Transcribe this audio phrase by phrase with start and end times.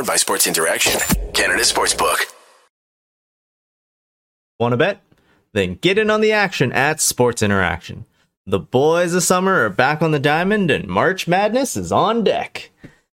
[0.00, 0.98] Powered by Sports Interaction,
[1.34, 2.32] Canada Sportsbook.
[4.58, 5.02] Want to bet?
[5.52, 8.06] Then get in on the action at Sports Interaction.
[8.46, 12.70] The boys of summer are back on the diamond and March Madness is on deck.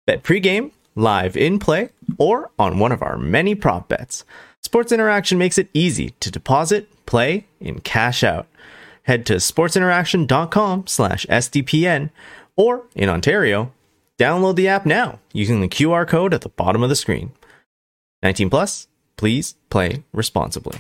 [0.06, 1.88] Bet pregame, live in play,
[2.18, 4.26] or on one of our many prop bets.
[4.60, 8.46] Sports Interaction makes it easy to deposit, play, and cash out.
[9.04, 12.10] Head to sportsinteraction.com slash SDPN
[12.58, 13.72] or in Ontario,
[14.18, 17.32] download the app now using the QR code at the bottom of the screen.
[18.22, 20.80] 19 plus, please play responsibly.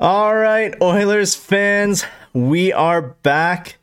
[0.00, 3.76] All right, Oilers fans, we are back.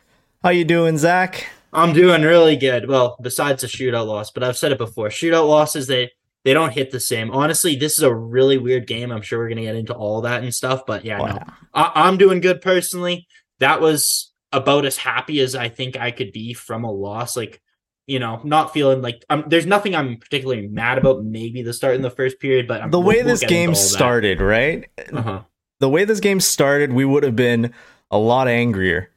[0.43, 1.47] How you doing, Zach?
[1.73, 2.89] I'm doing really good.
[2.89, 5.07] Well, besides the shootout loss, but I've said it before.
[5.07, 6.11] Shootout losses, they
[6.43, 7.31] they don't hit the same.
[7.31, 9.11] Honestly, this is a really weird game.
[9.11, 10.85] I'm sure we're gonna get into all that and stuff.
[10.85, 11.39] But yeah, no,
[11.73, 13.27] I, I'm doing good personally.
[13.59, 17.38] That was about as happy as I think I could be from a loss.
[17.38, 17.61] Like,
[18.07, 21.23] you know, not feeling like um, there's nothing I'm particularly mad about.
[21.23, 23.75] Maybe the start in the first period, but I'm, the way we'll, this we'll game
[23.75, 24.89] started, right?
[25.13, 25.41] Uh-huh.
[25.80, 27.73] The way this game started, we would have been
[28.09, 29.09] a lot angrier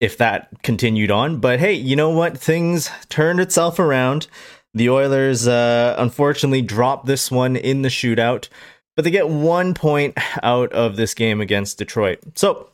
[0.00, 1.40] if that continued on.
[1.40, 2.38] But hey, you know what?
[2.38, 4.28] Things turned itself around.
[4.74, 8.48] The Oilers uh, unfortunately dropped this one in the shootout,
[8.94, 12.20] but they get one point out of this game against Detroit.
[12.36, 12.70] So,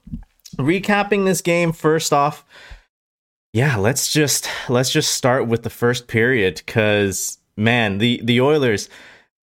[0.55, 2.44] recapping this game first off,
[3.52, 8.88] yeah, let's just let's just start with the first period because man, the the Oilers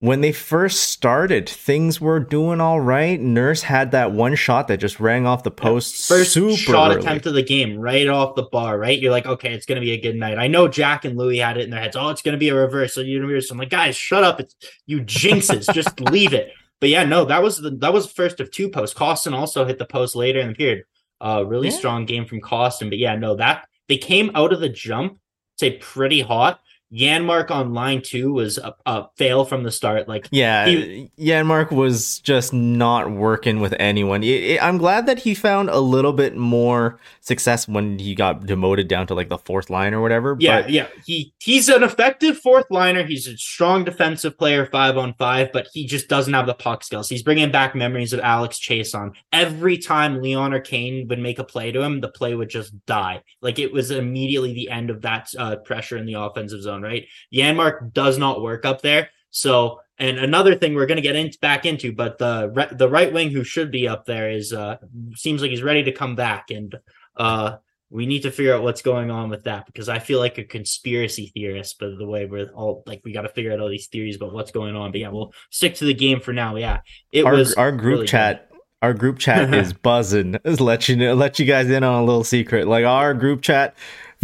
[0.01, 3.21] when they first started, things were doing all right.
[3.21, 6.09] Nurse had that one shot that just rang off the post.
[6.09, 6.99] Yeah, first shot early.
[6.99, 8.99] attempt of the game, right off the bar, right?
[8.99, 10.39] You're like, okay, it's gonna be a good night.
[10.39, 11.95] I know Jack and Louis had it in their heads.
[11.95, 12.95] Oh, it's gonna be a reverse.
[12.95, 13.51] So universe.
[13.51, 14.39] I'm like, guys, shut up.
[14.39, 14.55] It's
[14.87, 15.71] you jinxes.
[15.73, 16.51] just leave it.
[16.79, 18.97] But yeah, no, that was the that was the first of two posts.
[18.97, 20.83] Kostin also hit the post later in the period.
[21.21, 21.75] Uh really yeah.
[21.77, 22.89] strong game from Kostin.
[22.89, 25.19] But yeah, no, that they came out of the jump,
[25.57, 26.59] say pretty hot
[26.93, 30.09] Janmark on line two was a, a, fail from the start.
[30.09, 34.23] Like, yeah, he, Janmark was just not working with anyone.
[34.23, 38.45] It, it, I'm glad that he found a little bit more success when he got
[38.45, 40.35] demoted down to like the fourth line or whatever.
[40.39, 40.71] Yeah, but...
[40.71, 43.03] yeah, he he's an effective fourth liner.
[43.03, 46.83] He's a strong defensive player, five on five, but he just doesn't have the puck
[46.83, 47.07] skills.
[47.07, 51.43] He's bringing back memories of Alex Chiasson Every time Leon or Kane would make a
[51.43, 53.21] play to him, the play would just die.
[53.41, 57.07] Like it was immediately the end of that uh, pressure in the offensive zone right?
[57.33, 59.09] Janmark does not work up there.
[59.29, 63.13] So, and another thing we're going to get into back into, but the the right
[63.13, 64.77] wing who should be up there is uh
[65.15, 66.75] seems like he's ready to come back, and
[67.17, 67.57] uh
[67.91, 70.45] we need to figure out what's going on with that because I feel like a
[70.45, 73.87] conspiracy theorist, but the way we're all like we got to figure out all these
[73.87, 74.91] theories about what's going on.
[74.91, 76.55] But yeah, we'll stick to the game for now.
[76.55, 76.79] Yeah,
[77.11, 78.49] it our, was our group really chat.
[78.49, 78.59] Good.
[78.81, 80.37] Our group chat is buzzing.
[80.45, 82.65] Just let you know, let you guys in on a little secret.
[82.65, 83.75] Like our group chat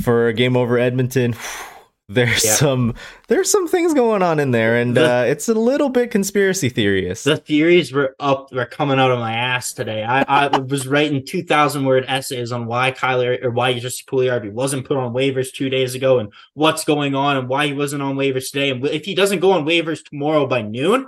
[0.02, 1.34] for game over Edmonton.
[1.34, 1.77] Whew,
[2.10, 2.54] there's yeah.
[2.54, 2.94] some
[3.28, 6.70] there's some things going on in there and the, uh, it's a little bit conspiracy
[6.70, 10.88] theorist the theories were up were coming out of my ass today i, I was
[10.88, 15.52] writing 2000 word essays on why Kailer or why just Puljujarvi wasn't put on waivers
[15.52, 18.86] two days ago and what's going on and why he wasn't on waivers today and
[18.86, 21.08] if he doesn't go on waivers tomorrow by noon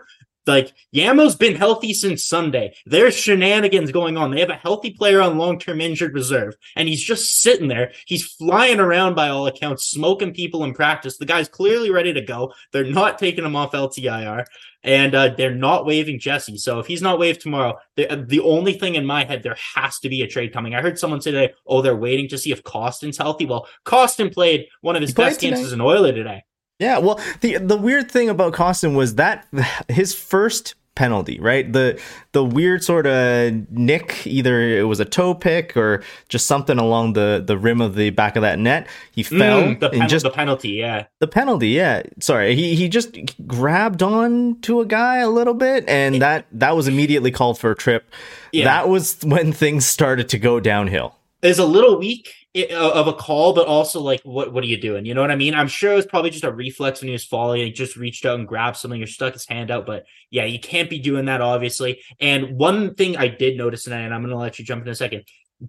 [0.49, 2.75] like Yamo's been healthy since Sunday.
[2.85, 4.31] There's shenanigans going on.
[4.31, 7.91] They have a healthy player on long-term injured reserve, and he's just sitting there.
[8.05, 11.17] He's flying around by all accounts, smoking people in practice.
[11.17, 12.53] The guy's clearly ready to go.
[12.73, 14.45] They're not taking him off LTIR,
[14.83, 16.57] and uh, they're not waiving Jesse.
[16.57, 19.57] So if he's not waived tomorrow, the, uh, the only thing in my head, there
[19.75, 20.73] has to be a trade coming.
[20.73, 24.33] I heard someone say today, "Oh, they're waiting to see if Kostin's healthy." Well, Kostin
[24.33, 26.43] played one of his best games as an Oiler today.
[26.79, 29.45] Yeah, well, the the weird thing about Kostin was that
[29.89, 31.71] his first penalty, right?
[31.71, 31.99] The
[32.33, 37.13] the weird sort of nick, either it was a toe pick or just something along
[37.13, 38.87] the the rim of the back of that net.
[39.13, 41.05] He mm, fell mm, the, pen- just the penalty, yeah.
[41.19, 42.03] The penalty, yeah.
[42.19, 43.17] Sorry, he he just
[43.47, 47.57] grabbed on to a guy a little bit, and it, that that was immediately called
[47.57, 48.09] for a trip.
[48.51, 48.65] Yeah.
[48.65, 51.15] That was when things started to go downhill.
[51.41, 52.33] Is a little weak
[52.67, 55.05] of a call, but also like, what what are you doing?
[55.05, 55.53] You know what I mean?
[55.53, 57.61] I'm sure it was probably just a reflex when he was falling.
[57.61, 59.85] He just reached out and grabbed something or stuck his hand out.
[59.85, 62.01] But yeah, you can't be doing that, obviously.
[62.19, 64.89] And one thing I did notice tonight, and I'm going to let you jump in
[64.89, 65.23] a second.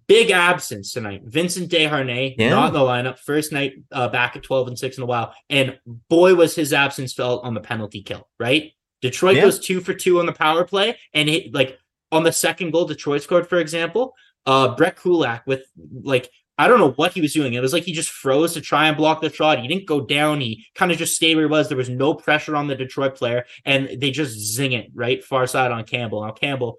[0.06, 1.22] Big absence tonight.
[1.24, 2.50] Vincent Desharnais yeah.
[2.50, 3.18] not in the lineup.
[3.18, 5.34] First night uh, back at 12 and 6 in a while.
[5.48, 5.78] And
[6.08, 8.72] boy, was his absence felt on the penalty kill, right?
[9.00, 9.42] Detroit yeah.
[9.42, 10.96] goes two for two on the power play.
[11.12, 11.78] And it, like
[12.12, 14.14] on the second goal Detroit scored, for example,
[14.46, 15.64] uh Brett Kulak with
[16.02, 17.54] like I don't know what he was doing.
[17.54, 19.60] It was like he just froze to try and block the shot.
[19.60, 20.40] He didn't go down.
[20.40, 21.68] He kind of just stayed where he was.
[21.68, 25.46] There was no pressure on the Detroit player, and they just zing it right far
[25.46, 26.22] side on Campbell.
[26.22, 26.78] Now Campbell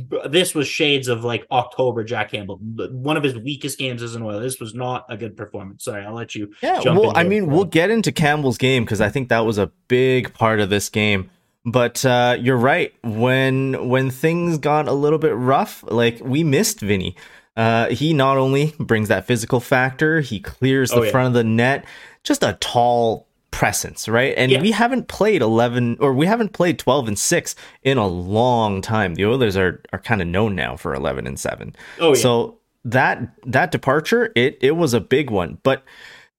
[0.00, 2.56] this was shades of like October Jack Campbell.
[2.56, 4.40] One of his weakest games as an oil.
[4.40, 5.84] This was not a good performance.
[5.84, 6.52] Sorry, I'll let you.
[6.62, 9.70] Yeah, well, I mean, we'll get into Campbell's game because I think that was a
[9.88, 11.30] big part of this game.
[11.66, 12.94] But uh, you're right.
[13.02, 17.16] When when things got a little bit rough, like we missed Vinny.
[17.56, 21.10] Uh, he not only brings that physical factor, he clears the oh, yeah.
[21.10, 21.86] front of the net.
[22.22, 24.34] Just a tall presence, right?
[24.36, 24.60] And yeah.
[24.60, 29.14] we haven't played 11 or we haven't played 12 and 6 in a long time.
[29.14, 31.74] The Oilers are are kind of known now for 11 and 7.
[31.98, 32.14] Oh, yeah.
[32.14, 35.58] So that that departure, it it was a big one.
[35.62, 35.84] But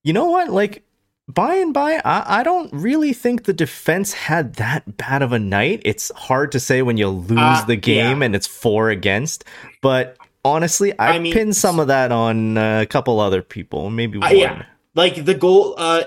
[0.03, 0.49] you know what?
[0.51, 0.83] Like
[1.27, 5.39] by and by, I, I don't really think the defense had that bad of a
[5.39, 5.81] night.
[5.83, 8.25] It's hard to say when you lose uh, the game yeah.
[8.25, 9.43] and it's four against,
[9.81, 10.17] but
[10.47, 14.29] honestly, I, I mean, pinned some of that on a couple other people, maybe one.
[14.29, 14.65] Uh, yeah,
[14.95, 15.75] like the goal.
[15.77, 16.03] Uh,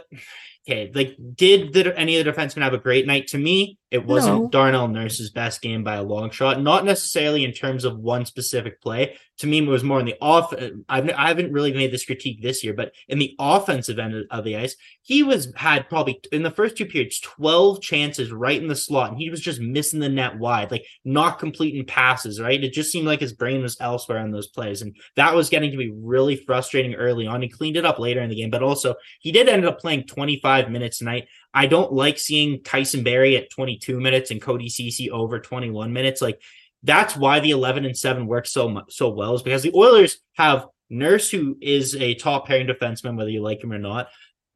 [0.69, 3.29] okay, like did the, any of the defensemen have a great night?
[3.29, 4.49] To me, it wasn't no.
[4.49, 6.63] Darnell Nurse's best game by a long shot.
[6.63, 9.17] Not necessarily in terms of one specific play.
[9.39, 10.53] To me, it was more in the off.
[10.53, 14.27] Uh, I've, I haven't really made this critique this year, but in the offensive end
[14.31, 18.61] of the ice, he was had probably in the first two periods twelve chances right
[18.61, 22.41] in the slot, and he was just missing the net wide, like not completing passes.
[22.41, 25.49] Right, it just seemed like his brain was elsewhere on those plays, and that was
[25.49, 27.41] getting to be really frustrating early on.
[27.41, 30.05] He cleaned it up later in the game, but also he did end up playing
[30.05, 31.29] twenty five minutes tonight.
[31.53, 36.23] I don't like seeing Tyson Barrie at 22 minutes and Cody Ceci over 21 minutes.
[36.23, 36.41] Like
[36.83, 40.67] that's why the 11 and 7 works so so well is because the Oilers have
[40.91, 44.09] Nurse, who is a top pairing defenseman, whether you like him or not.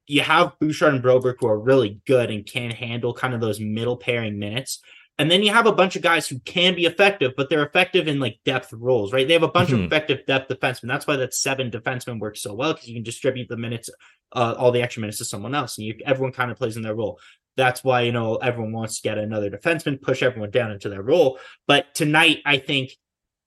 [0.07, 3.61] You have Bouchard and Broberg, who are really good and can handle kind of those
[3.61, 4.81] middle pairing minutes.
[5.19, 8.09] And then you have a bunch of guys who can be effective, but they're effective
[8.09, 9.27] in like depth roles, right?
[9.27, 9.81] They have a bunch mm-hmm.
[9.81, 10.89] of effective depth defensemen.
[10.89, 13.91] That's why that seven defensemen works so well because you can distribute the minutes,
[14.33, 16.83] uh, all the extra minutes to someone else, and you everyone kind of plays in
[16.83, 17.21] their role.
[17.57, 21.03] That's why you know everyone wants to get another defenseman, push everyone down into their
[21.03, 21.39] role.
[21.69, 22.91] But tonight, I think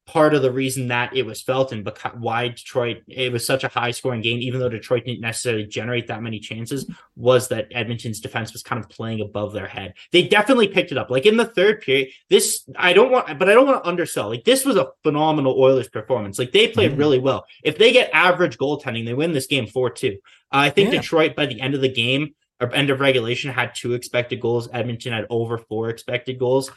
[0.08, 3.68] part of the reason that it was felt and why Detroit it was such a
[3.68, 8.22] high scoring game, even though Detroit didn't necessarily generate that many chances, was that Edmonton's
[8.22, 9.94] defense was kind of playing above their head.
[10.14, 11.12] They definitely picked it up.
[11.12, 14.30] Like in the third period, this I don't want, but I don't want to undersell.
[14.30, 16.40] Like this was a phenomenal Oilers performance.
[16.40, 17.00] Like they played mm-hmm.
[17.00, 17.46] really well.
[17.64, 20.18] If they get average goaltending, they win this game four two.
[20.52, 21.02] Uh, I think yeah.
[21.02, 24.70] Detroit by the end of the game or end of regulation had two expected goals.
[24.72, 26.72] Edmonton had over four expected goals.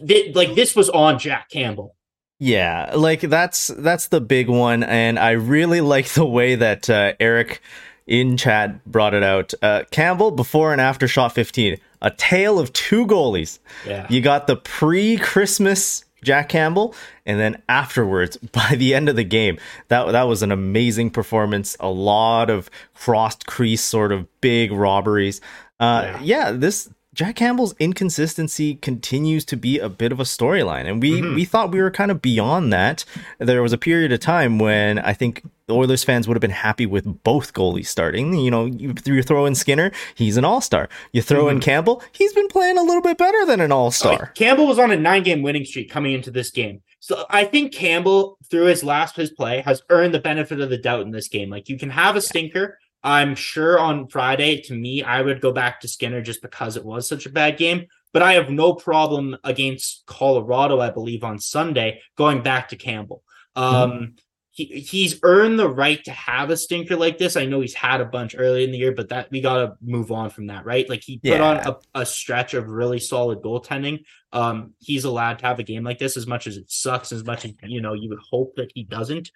[0.00, 1.94] They, like this was on Jack Campbell.
[2.38, 7.14] Yeah, like that's that's the big one, and I really like the way that uh,
[7.20, 7.60] Eric
[8.06, 9.54] in chat brought it out.
[9.62, 13.60] Uh, Campbell before and after shot 15, a tale of two goalies.
[13.86, 16.94] Yeah, you got the pre-Christmas Jack Campbell,
[17.24, 19.58] and then afterwards, by the end of the game,
[19.88, 21.76] that that was an amazing performance.
[21.78, 25.40] A lot of crossed crease, sort of big robberies.
[25.78, 26.20] Uh, yeah.
[26.22, 31.20] yeah, this Jack Campbell's inconsistency continues to be a bit of a storyline, and we
[31.20, 31.34] mm-hmm.
[31.36, 33.04] we thought we were kind of beyond that.
[33.38, 36.86] There was a period of time when I think Oilers fans would have been happy
[36.86, 38.34] with both goalies starting.
[38.34, 40.88] You know, you, you throw in Skinner, he's an all star.
[41.12, 41.56] You throw mm-hmm.
[41.56, 44.32] in Campbell, he's been playing a little bit better than an all star.
[44.34, 46.82] Campbell was on a nine game winning streak coming into this game.
[46.98, 50.78] So I think Campbell, through his last his play, has earned the benefit of the
[50.78, 51.48] doubt in this game.
[51.50, 55.52] Like you can have a stinker, I'm sure on Friday, to me, I would go
[55.52, 57.86] back to Skinner just because it was such a bad game.
[58.14, 63.22] But I have no problem against Colorado, I believe, on Sunday, going back to Campbell.
[63.56, 64.04] Um, mm-hmm.
[64.52, 67.36] he, he's earned the right to have a stinker like this.
[67.36, 69.74] I know he's had a bunch early in the year, but that we got to
[69.82, 70.88] move on from that, right?
[70.88, 71.42] Like he put yeah.
[71.42, 74.04] on a, a, stretch of really solid goaltending.
[74.32, 77.24] Um, he's allowed to have a game like this as much as it sucks, as
[77.24, 79.30] much as you know you would hope that he doesn't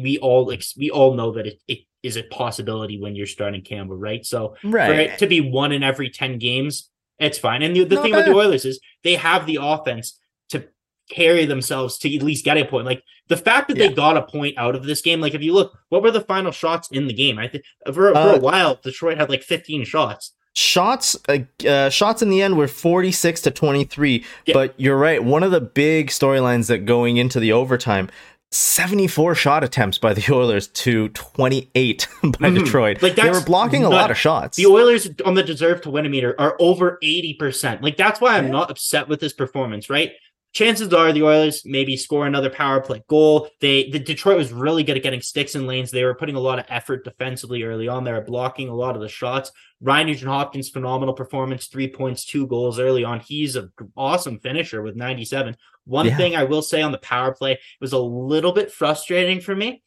[0.00, 3.96] we all we all know that it, it is a possibility when you're starting Campbell,
[3.96, 4.24] right?
[4.26, 4.86] So right.
[4.86, 7.62] for it to be one in every 10 games, it's fine.
[7.62, 8.22] And the, the thing bad.
[8.22, 10.18] about the Oilers is they have the offense
[10.50, 10.64] to
[11.10, 12.86] carry themselves to at least get a point.
[12.86, 13.88] Like the fact that yeah.
[13.88, 16.20] they got a point out of this game, like if you look, what were the
[16.20, 17.38] final shots in the game?
[17.38, 21.88] I think for, uh, for a while, Detroit had like 15 shots shots uh, uh,
[21.88, 24.52] shots in the end were 46 to 23 yeah.
[24.52, 28.10] but you're right one of the big storylines that going into the overtime
[28.52, 32.54] 74 shot attempts by the Oilers to 28 by mm-hmm.
[32.54, 33.02] Detroit.
[33.02, 34.56] Like they were blocking not, a lot of shots.
[34.56, 37.82] The Oilers on the deserve to win a meter are over 80%.
[37.82, 38.52] Like that's why I'm yeah.
[38.52, 40.12] not upset with this performance, right?
[40.52, 43.48] chances are the Oilers maybe score another power play goal.
[43.60, 45.90] They the Detroit was really good at getting sticks in lanes.
[45.90, 48.04] They were putting a lot of effort defensively early on.
[48.04, 49.50] They were blocking a lot of the shots.
[49.80, 53.20] Ryan Nugent Hopkins phenomenal performance, three points, two goals early on.
[53.20, 55.56] He's an awesome finisher with 97.
[55.84, 56.16] One yeah.
[56.16, 59.82] thing I will say on the power play was a little bit frustrating for me.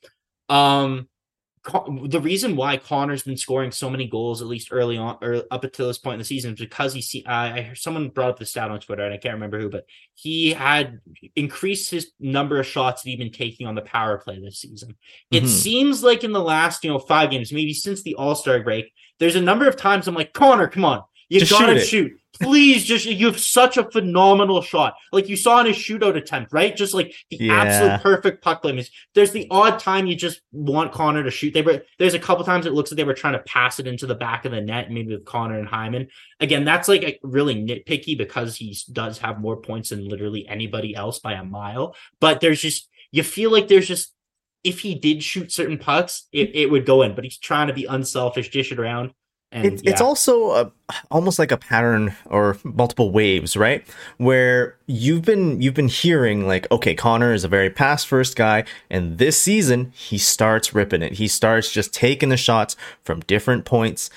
[0.50, 1.08] Um
[1.66, 5.64] the reason why Connor's been scoring so many goals, at least early on or up
[5.64, 7.24] until this point in the season, is because he see.
[7.26, 9.70] Uh, I heard someone brought up the stat on Twitter, and I can't remember who,
[9.70, 11.00] but he had
[11.36, 14.90] increased his number of shots that he'd been taking on the power play this season.
[14.90, 15.46] Mm-hmm.
[15.46, 18.62] It seems like in the last, you know, five games, maybe since the All Star
[18.62, 21.88] break, there's a number of times I'm like, Connor, come on, you Just gotta shoot.
[21.88, 22.20] shoot.
[22.42, 24.96] Please just you have such a phenomenal shot.
[25.14, 26.76] Like you saw in his shootout attempt right?
[26.76, 27.54] Just like the yeah.
[27.54, 31.54] absolute perfect puck play there's the odd time you just want connor to shoot.
[31.54, 33.88] They were there's a couple times it looks like they were trying to pass it
[33.88, 36.10] into the back of the net maybe with connor and hyman.
[36.42, 40.94] Again that's like a, really nitpicky because he does have more points than literally anybody
[40.94, 41.96] else by a mile.
[42.20, 44.14] But there's just you feel like there's just
[44.66, 47.16] if he did shoot certain pucks it, it would go in.
[47.16, 49.14] But he's trying to be unselfish dish it around
[49.52, 49.92] and, it's, yeah.
[49.92, 50.72] it's also a,
[51.10, 53.88] almost like a pattern or multiple waves, right?
[54.18, 58.66] Where you've been you've been hearing like, okay, Connor is a very pass first guy,
[58.90, 61.14] and this season he starts ripping it.
[61.14, 64.10] He starts just taking the shots from different points,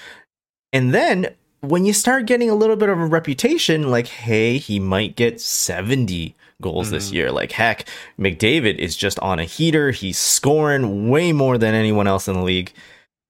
[0.73, 4.81] and then when you start getting a little bit of a reputation, like, hey, he
[4.81, 6.93] might get seventy goals mm.
[6.93, 7.31] this year.
[7.31, 9.93] Like heck, McDavid is just on a heater.
[9.93, 12.73] He's scoring way more than anyone else in the league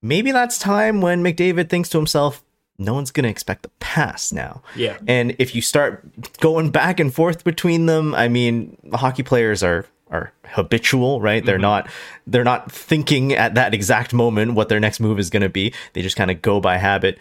[0.03, 2.45] maybe that's time when McDavid thinks to himself,
[2.79, 4.63] no one's going to expect the pass now.
[4.77, 4.99] Yeah.
[5.09, 6.05] And if you start
[6.39, 11.41] going back and forth between them, I mean, hockey players are are habitual, right?
[11.41, 11.47] Mm-hmm.
[11.47, 11.91] They're not
[12.27, 15.75] they're not thinking at that exact moment what their next move is going to be.
[15.93, 17.19] They just kind of go by habit.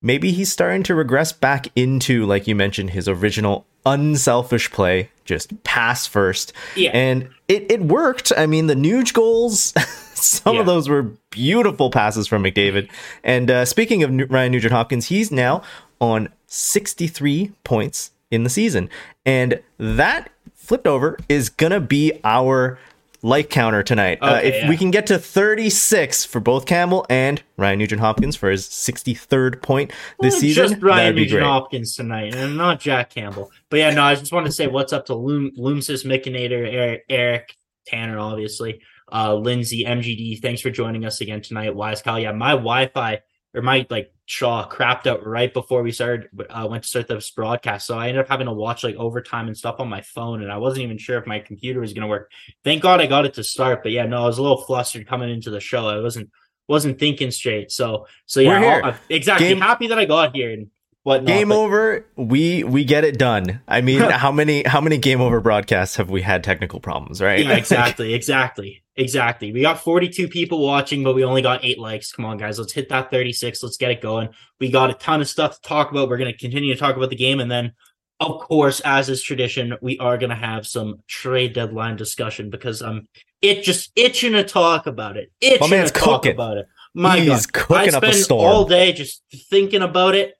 [0.00, 5.62] Maybe he's starting to regress back into like you mentioned his original unselfish play, just
[5.64, 6.52] pass first.
[6.76, 6.90] Yeah.
[6.92, 8.32] And it it worked.
[8.36, 9.72] I mean, the Nuge goals
[10.18, 10.60] Some yeah.
[10.60, 12.90] of those were beautiful passes from McDavid.
[13.24, 15.62] And uh, speaking of Ryan Nugent Hopkins, he's now
[16.00, 18.88] on 63 points in the season.
[19.24, 22.78] And that flipped over is going to be our
[23.22, 24.18] like counter tonight.
[24.22, 24.68] Okay, uh, if yeah.
[24.68, 29.60] we can get to 36 for both Campbell and Ryan Nugent Hopkins for his 63rd
[29.60, 33.50] point this well, season, just Ryan Nugent Hopkins tonight, and not Jack Campbell.
[33.70, 37.04] But yeah, no, I just want to say what's up to Loom, Loomsis, Mickinator, Eric,
[37.08, 37.56] Eric,
[37.86, 38.80] Tanner, obviously
[39.12, 41.74] uh, Lindsay, MGD, thanks for joining us again tonight.
[41.74, 43.20] Wise Kyle, yeah, my Wi-Fi
[43.54, 47.30] or my like Shaw crapped out right before we started uh, went to start this
[47.30, 50.42] broadcast, so I ended up having to watch like overtime and stuff on my phone,
[50.42, 52.30] and I wasn't even sure if my computer was gonna work.
[52.62, 55.06] Thank God I got it to start, but yeah, no, I was a little flustered
[55.06, 55.88] coming into the show.
[55.88, 56.30] I wasn't
[56.66, 59.48] wasn't thinking straight, so so yeah, exactly.
[59.48, 60.70] Game- Happy that I got here and
[61.08, 61.26] whatnot.
[61.26, 62.06] Game but- over.
[62.16, 63.60] We we get it done.
[63.66, 67.20] I mean, how many how many game over broadcasts have we had technical problems?
[67.20, 67.44] Right?
[67.44, 69.52] Yeah, exactly, exactly, exactly.
[69.52, 72.12] We got 42 people watching, but we only got eight likes.
[72.12, 73.62] Come on, guys, let's hit that 36.
[73.62, 74.28] Let's get it going.
[74.60, 76.08] We got a ton of stuff to talk about.
[76.08, 77.72] We're gonna continue to talk about the game, and then.
[78.20, 82.82] Of course, as is tradition, we are going to have some trade deadline discussion because
[82.82, 83.06] I'm
[83.40, 85.30] it just itching to talk about it.
[85.40, 86.32] Itching to talk cooking.
[86.32, 86.66] about it.
[86.94, 90.34] My He's God, I spend all day just thinking about it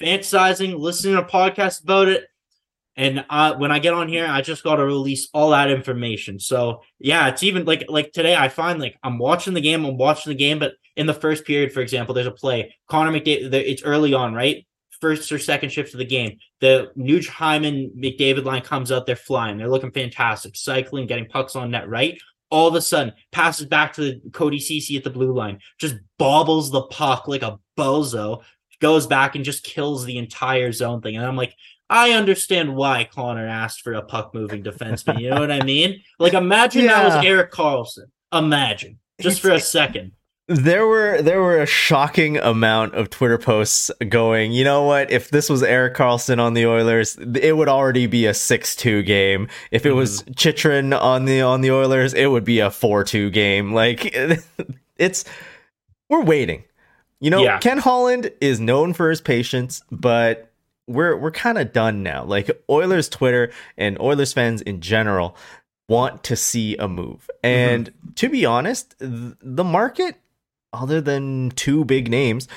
[0.00, 2.26] fantasizing, listening to podcasts about it.
[2.96, 6.38] And uh, when I get on here, I just got to release all that information.
[6.38, 8.36] So yeah, it's even like like today.
[8.36, 11.46] I find like I'm watching the game, I'm watching the game, but in the first
[11.46, 12.74] period, for example, there's a play.
[12.88, 13.54] Connor McDavid.
[13.54, 14.66] It's early on, right?
[15.00, 16.36] First or second shift of the game.
[16.60, 19.06] The Nuge Hyman McDavid line comes out.
[19.06, 19.56] They're flying.
[19.56, 21.88] They're looking fantastic, cycling, getting pucks on net.
[21.88, 22.20] Right.
[22.50, 25.94] All of a sudden, passes back to the Cody Ceci at the blue line, just
[26.18, 28.42] bobbles the puck like a bozo,
[28.80, 31.16] goes back and just kills the entire zone thing.
[31.16, 31.54] And I'm like,
[31.88, 35.20] I understand why Connor asked for a puck moving defenseman.
[35.20, 36.02] You know what I mean?
[36.18, 37.02] Like, imagine yeah.
[37.02, 38.06] that was Erik Karlsson.
[38.32, 40.12] Imagine just for a second.
[40.46, 44.50] There were there were a shocking amount of Twitter posts going.
[44.50, 45.10] You know what?
[45.10, 49.48] If this was Erik Karlsson on the Oilers, it would already be a six-two game.
[49.70, 50.92] If it was mm-hmm.
[50.92, 53.72] On the on the Oilers, it would be a four-two game.
[53.72, 54.12] Like
[54.96, 55.24] it's
[56.08, 56.64] we're waiting.
[57.20, 57.58] You know, yeah.
[57.58, 60.50] Ken Holland is known for his patience, but
[60.86, 62.24] we're we're kind of done now.
[62.24, 65.36] Like Oilers Twitter and Oilers fans in general
[65.88, 67.28] want to see a move.
[67.42, 68.12] And mm-hmm.
[68.14, 70.16] to be honest, the market
[70.72, 72.48] other than two big names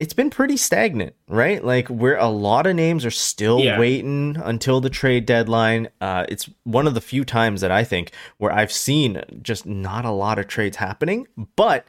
[0.00, 1.64] it's been pretty stagnant, right?
[1.64, 3.78] Like where a lot of names are still yeah.
[3.78, 5.88] waiting until the trade deadline.
[6.00, 10.04] Uh, it's one of the few times that I think where I've seen just not
[10.04, 11.26] a lot of trades happening,
[11.56, 11.86] but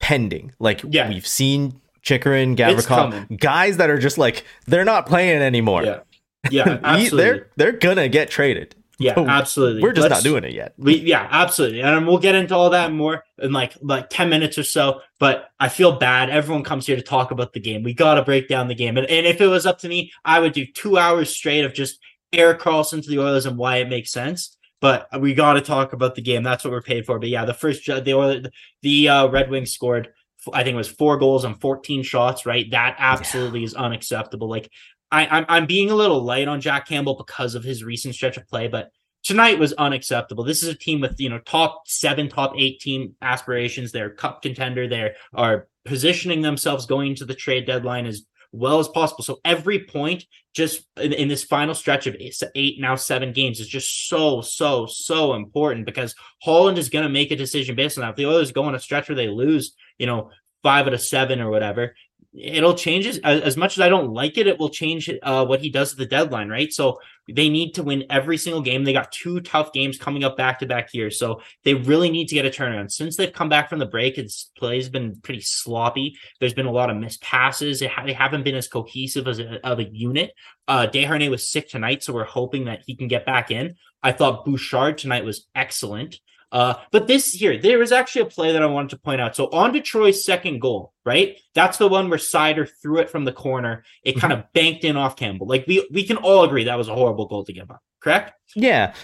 [0.00, 0.52] pending.
[0.58, 1.08] Like yeah.
[1.08, 5.84] we've seen Chychrun, Gavrikov, guys that are just like they're not playing anymore.
[5.84, 6.00] Yeah,
[6.50, 7.16] yeah, absolutely.
[7.16, 8.74] they're they're gonna get traded.
[9.00, 9.82] Yeah, absolutely.
[9.82, 10.74] We're just Let's, not doing it yet.
[10.76, 11.80] We, yeah, absolutely.
[11.80, 15.00] And we'll get into all that more in like like 10 minutes or so.
[15.18, 16.28] But I feel bad.
[16.28, 17.82] Everyone comes here to talk about the game.
[17.82, 18.98] We got to break down the game.
[18.98, 21.72] And, and if it was up to me, I would do two hours straight of
[21.72, 21.98] just
[22.32, 24.56] Erik Karlsson to the Oilers and why it makes sense.
[24.80, 26.42] But we got to talk about the game.
[26.42, 27.18] That's what we're paid for.
[27.18, 28.50] But yeah, the first the
[28.82, 30.08] the uh, Red Wings scored.
[30.54, 32.46] I think it was four goals on 14 shots.
[32.46, 33.66] Right, that absolutely yeah.
[33.66, 34.48] is unacceptable.
[34.48, 34.70] Like
[35.10, 38.36] I, I'm I'm being a little light on Jack Campbell because of his recent stretch
[38.36, 38.90] of play, but
[39.22, 40.44] tonight was unacceptable.
[40.44, 43.92] This is a team with you know top seven, top eight team aspirations.
[43.92, 44.88] They're cup contender.
[44.88, 49.22] They are positioning themselves going to the trade deadline as well as possible.
[49.22, 53.68] So every point just in, in, this final stretch of eight, now seven games is
[53.68, 58.02] just so, so, so important because Holland is going to make a decision based on
[58.02, 58.10] that.
[58.10, 60.30] If the Oilers go on a stretch where they lose, you know,
[60.62, 61.94] five out of seven or whatever,
[62.32, 65.60] it'll change as, as much as I don't like it, it will change uh, what
[65.60, 66.72] he does at the deadline, right?
[66.72, 68.84] So they need to win every single game.
[68.84, 71.10] They got two tough games coming up back to back here.
[71.10, 72.92] So they really need to get a turnaround.
[72.92, 76.16] Since they've come back from the break, its play's been pretty sloppy.
[76.38, 77.82] There's been a lot of missed passes.
[77.82, 80.32] Ha- they haven't been as cohesive as a, of a unit.
[80.68, 83.74] Uh, Desharnais was sick tonight, so we're hoping that he can get back in.
[84.02, 86.20] I thought Bouchard tonight was excellent.
[86.52, 89.36] Uh, but this here, there was actually a play that I wanted to point out.
[89.36, 91.38] So on Detroit's second goal, right?
[91.54, 93.84] That's the one where Seider threw it from the corner.
[94.02, 95.46] It kind of banked in off Campbell.
[95.46, 97.82] Like we we can all agree that was a horrible goal to give up.
[98.00, 98.32] Correct?
[98.56, 98.94] Yeah.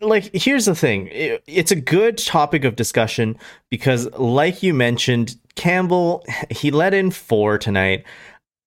[0.00, 1.08] Like here's the thing.
[1.08, 3.36] It, it's a good topic of discussion
[3.70, 8.04] because like you mentioned, Campbell he let in 4 tonight.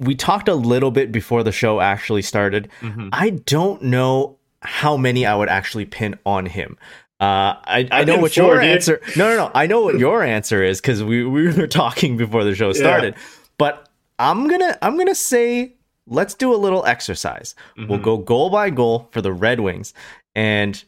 [0.01, 2.69] We talked a little bit before the show actually started.
[2.81, 3.11] Mm-hmm.
[3.13, 6.77] I don't know how many I would actually pin on him.
[7.21, 9.01] Uh, I, I know what your answer.
[9.17, 9.51] No, no, no.
[9.55, 13.15] I know what your answer is because we, we were talking before the show started.
[13.15, 13.23] Yeah.
[13.57, 15.75] But I'm gonna I'm gonna say
[16.07, 17.55] let's do a little exercise.
[17.79, 17.89] Mm-hmm.
[17.89, 19.95] We'll go goal by goal for the Red Wings,
[20.35, 20.83] and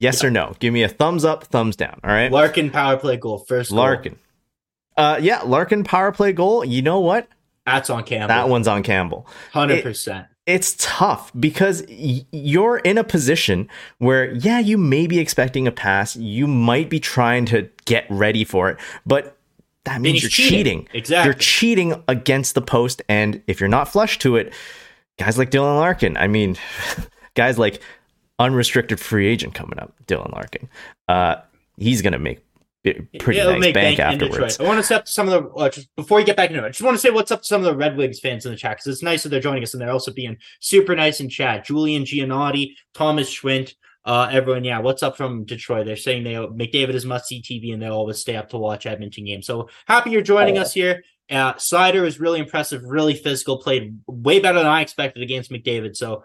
[0.00, 0.28] yes yeah.
[0.28, 0.56] or no.
[0.58, 2.00] Give me a thumbs up, thumbs down.
[2.02, 2.32] All right.
[2.32, 3.70] Larkin power play goal first.
[3.70, 3.78] Goal.
[3.78, 4.16] Larkin.
[4.96, 6.64] Uh, yeah, Larkin power play goal.
[6.64, 7.28] You know what?
[7.66, 8.28] That's on Campbell.
[8.28, 9.26] That one's on Campbell.
[9.52, 15.68] Hundred percent it's tough because you're in a position where yeah you may be expecting
[15.68, 19.36] a pass you might be trying to get ready for it but
[19.84, 20.80] that means you're cheating.
[20.80, 20.88] cheating.
[20.94, 24.54] exactly you're cheating against the post and if you're not flush to it
[25.18, 26.56] guys like dylan larkin i mean
[27.34, 27.82] guys like
[28.38, 30.66] unrestricted free agent coming up dylan larkin
[31.08, 31.36] uh,
[31.76, 32.40] he's gonna make
[32.84, 34.60] pretty It'll nice bank, bank afterwards.
[34.60, 36.62] I want to say to some of the uh, just before you get back into
[36.62, 36.66] it.
[36.66, 38.52] I just want to say what's up to some of the Red Wings fans in
[38.52, 41.20] the chat because it's nice that they're joining us and they're also being super nice
[41.20, 41.64] in chat.
[41.64, 45.86] Julian Giannotti, Thomas Schwint, uh, everyone, yeah, what's up from Detroit?
[45.86, 48.86] They're saying they McDavid is must see TV and they always stay up to watch
[48.86, 49.46] Edmonton games.
[49.46, 50.62] So happy you're joining oh.
[50.62, 51.02] us here.
[51.30, 55.94] Uh, Seider is really impressive, really physical, played way better than I expected against McDavid.
[55.94, 56.22] So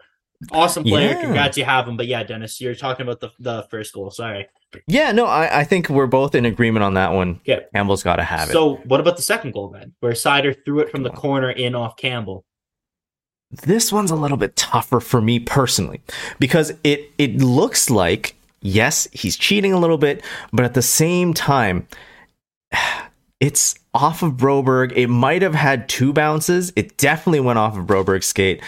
[0.51, 1.09] awesome player.
[1.09, 1.21] Yeah.
[1.21, 1.97] Congrats you have him.
[1.97, 4.11] But yeah, Dennis, you're talking about the the first goal.
[4.11, 4.47] Sorry.
[4.87, 7.39] Yeah, no, I, I think we're both in agreement on that one.
[7.45, 7.59] Yeah.
[7.73, 8.53] Campbell's got to have it.
[8.53, 11.75] So, what about the second goal then, where Seider threw it from the corner in
[11.75, 12.45] off Campbell?
[13.51, 16.01] This one's a little bit tougher for me personally
[16.39, 21.33] because it it looks like yes, he's cheating a little bit, but at the same
[21.33, 21.87] time,
[23.39, 24.93] it's off of Broberg.
[24.95, 26.73] It might have had two bounces.
[26.75, 28.61] It definitely went off of Broberg's skate.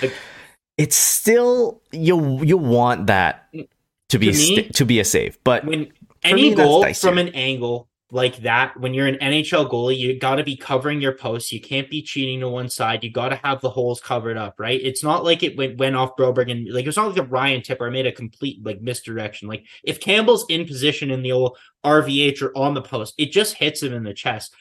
[0.77, 3.67] It's still you you want that mm.
[4.09, 5.91] To be to, me, st- to be a save, but when
[6.23, 10.35] any me, goal from an angle like that, when you're an NHL goalie, you got
[10.35, 11.51] to be covering your posts.
[11.51, 13.03] You can't be cheating to one side.
[13.03, 14.79] You got to have the holes covered up, right?
[14.81, 17.61] It's not like it went went off Broberg and like it's not like a Ryan
[17.61, 19.47] Tipper made a complete like misdirection.
[19.47, 23.55] Like if Campbell's in position in the old RVH or on the post, it just
[23.55, 24.53] hits him in the chest.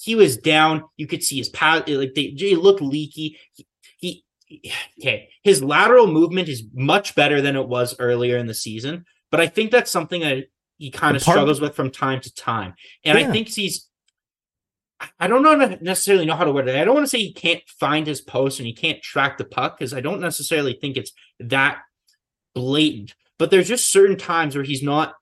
[0.00, 0.84] He was down.
[0.96, 1.86] You could see his path.
[1.86, 3.38] Like they, they looked leaky.
[3.52, 3.66] He
[4.98, 9.40] okay, his lateral movement is much better than it was earlier in the season, but
[9.40, 10.46] I think that's something that
[10.78, 12.74] he kind of struggles with from time to time.
[13.04, 13.28] And yeah.
[13.28, 13.90] I think he's
[15.18, 16.76] I don't know necessarily know how to word it.
[16.76, 19.44] I don't want to say he can't find his post and he can't track the
[19.44, 21.78] puck because I don't necessarily think it's that
[22.54, 23.14] blatant.
[23.38, 25.14] But there's just certain times where he's not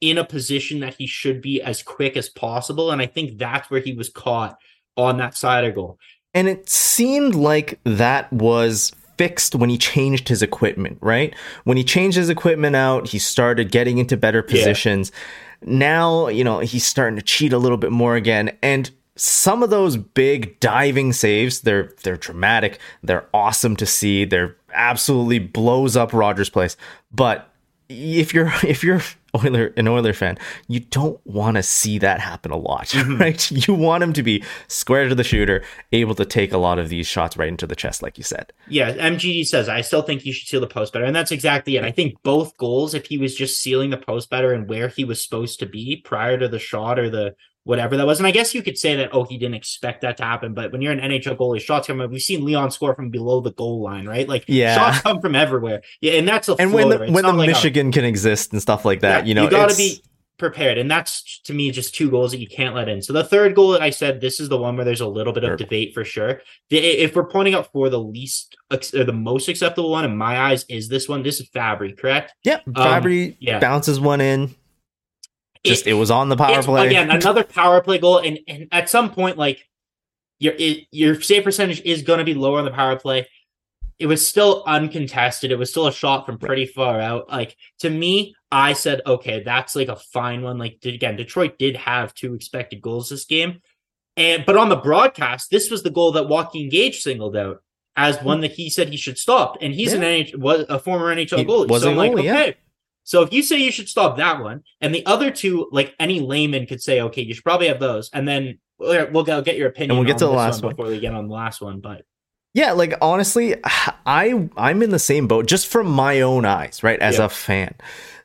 [0.00, 3.70] in a position that he should be as quick as possible, and I think that's
[3.70, 4.56] where he was caught
[4.96, 5.98] on that Seider goal.
[6.36, 11.34] And it seemed like that was fixed when he changed his equipment, right?
[11.64, 15.10] When he changed his equipment out, he started getting into better positions.
[15.62, 15.78] Yeah.
[15.78, 18.54] Now, you know, he's starting to cheat a little bit more again.
[18.62, 24.26] And some of those big diving saves, they're they're dramatic, they're awesome to see.
[24.26, 26.76] They're absolutely blows up Rogers Place.
[27.10, 27.50] But
[27.88, 29.00] if you're if you're
[29.34, 33.18] Oiler an Oiler fan, you don't want to see that happen a lot, mm-hmm.
[33.18, 33.50] right?
[33.50, 36.88] You want him to be square to the shooter, able to take a lot of
[36.88, 38.52] these shots right into the chest, like you said.
[38.68, 41.76] Yeah, MGD says I still think he should seal the post better, and that's exactly
[41.76, 41.84] it.
[41.84, 45.04] I think both goals, if he was just sealing the post better and where he
[45.04, 47.34] was supposed to be prior to the shot or the
[47.66, 48.18] whatever that was.
[48.18, 50.54] And I guess you could say that, oh, he didn't expect that to happen.
[50.54, 51.98] But when you're an NHL goalie, shots come.
[52.10, 54.28] We've seen Leon score from below the goal line, right?
[54.28, 54.74] Like, Yeah.
[54.76, 55.82] shots come from everywhere.
[56.00, 57.02] Yeah, and that's a and when the.
[57.02, 59.44] It's when the like a- Michigan can exist and stuff like that, Yeah, you know,
[59.44, 60.00] you got to be
[60.38, 63.00] prepared, and that's to me just two goals that you can't let in.
[63.02, 65.32] So the third goal that I said, this is the one where there's a little
[65.32, 66.42] bit of debate for sure.
[66.70, 70.38] The- If we're pointing out for the least or the most acceptable one in my
[70.38, 71.22] eyes, is this one?
[71.24, 72.32] This is Fabbri, correct?
[72.44, 73.58] yeah, Fabbri um, yeah.
[73.58, 74.54] bounces one in.
[75.66, 76.86] Just It- it, was on the power play.
[76.86, 79.64] again another power play goal, and, and at some point, like
[80.38, 83.26] your it, your save percentage is going to be lower on the power play.
[83.98, 85.50] It was still uncontested.
[85.50, 87.28] It was still a shot from pretty far out.
[87.30, 90.58] Like to me, I said, okay, that's like a fine one.
[90.58, 93.60] Like did, again, Detroit did have two expected goals this game,
[94.16, 97.62] and but on the broadcast, this was the goal that Joaquin Gage singled out
[97.96, 98.42] as one hmm.
[98.42, 101.80] that he said he should stop, and he's an NH was a former NHL goalie.
[101.80, 102.52] so I'm like, goalie, yeah.
[103.06, 106.18] So if you say you should stop that one, and the other two, like any
[106.18, 109.40] layman could say, okay, you should probably have those, and then oh, we'll we'll go
[109.42, 109.96] get your opinion.
[109.96, 110.72] we'll get on to the last one.
[110.74, 111.78] before we get on the last one.
[111.78, 112.02] But
[112.52, 116.98] Yeah, like honestly, I I'm in the same boat just from my own eyes, right?
[116.98, 117.26] As Yeah.
[117.26, 117.74] a fan.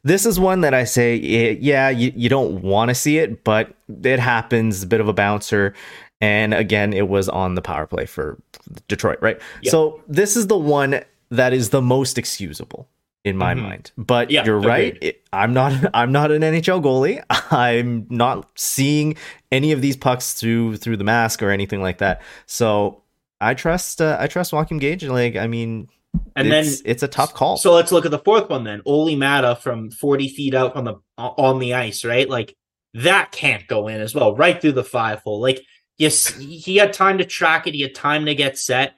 [0.04, 3.76] This is one that I say, yeah, you, you don't want to see it, but
[4.04, 5.76] it happens, a bit of a bouncer.
[6.20, 8.41] And again, it was on the power play for
[8.88, 9.39] Detroit, right?
[9.62, 9.70] Yeah.
[9.70, 12.88] So this is the one that is the most excusable
[13.24, 13.62] in my Mhm.
[13.62, 13.92] mind.
[13.98, 14.96] But Yeah, you're right.
[14.96, 15.04] agreed.
[15.04, 17.24] It, I'm not I'm not an NHL goalie.
[17.52, 19.16] I'm not seeing
[19.52, 22.22] any of these pucks through through the mask or anything like that.
[22.46, 23.04] So
[23.40, 25.04] I trust uh, I trust Joaquin Gage.
[25.04, 25.88] Like I mean,
[26.36, 27.58] and it's, then it's a tough call.
[27.58, 28.82] So let's look at the fourth one then.
[28.86, 32.28] Olli Maatta from 40 feet out on the on the ice, right?
[32.30, 32.56] Like
[32.94, 35.40] that can't go in as well, right through the five hole.
[35.40, 35.62] Like
[35.98, 38.96] yes, he had time to track it, he had time to get set,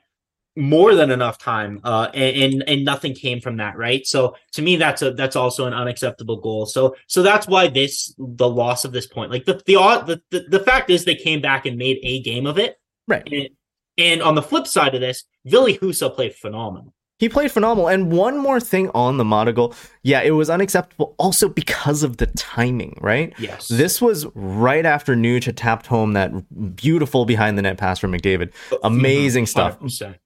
[0.56, 1.80] more than enough time.
[1.84, 4.06] Uh and, and nothing came from that, right?
[4.06, 6.66] So to me that's a that's also an unacceptable goal.
[6.66, 9.32] So so that's why this the loss of this point.
[9.32, 12.58] Like the the the, the, fact is they came back and made a game of
[12.58, 12.78] it.
[13.08, 13.28] Right.
[13.32, 13.50] And,
[13.98, 16.94] and on the flip side of this, Ville Husso played phenomenal.
[17.20, 17.88] He played phenomenal.
[17.88, 19.74] And one more thing on the Maatta.
[20.02, 23.34] Yeah, it was unacceptable also because of the timing, right?
[23.38, 23.68] Yes.
[23.70, 28.12] This was right after Nuge had tapped home that beautiful behind the net pass from
[28.12, 28.52] McDavid.
[28.84, 29.80] Amazing stuff.
[29.80, 30.00] 100%.
[30.10, 30.20] But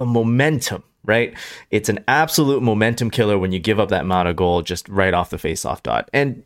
[0.00, 1.32] the momentum, right?
[1.70, 5.30] It's an absolute momentum killer when you give up that Maatta goal just right off
[5.30, 6.10] the face-off dot.
[6.12, 6.42] And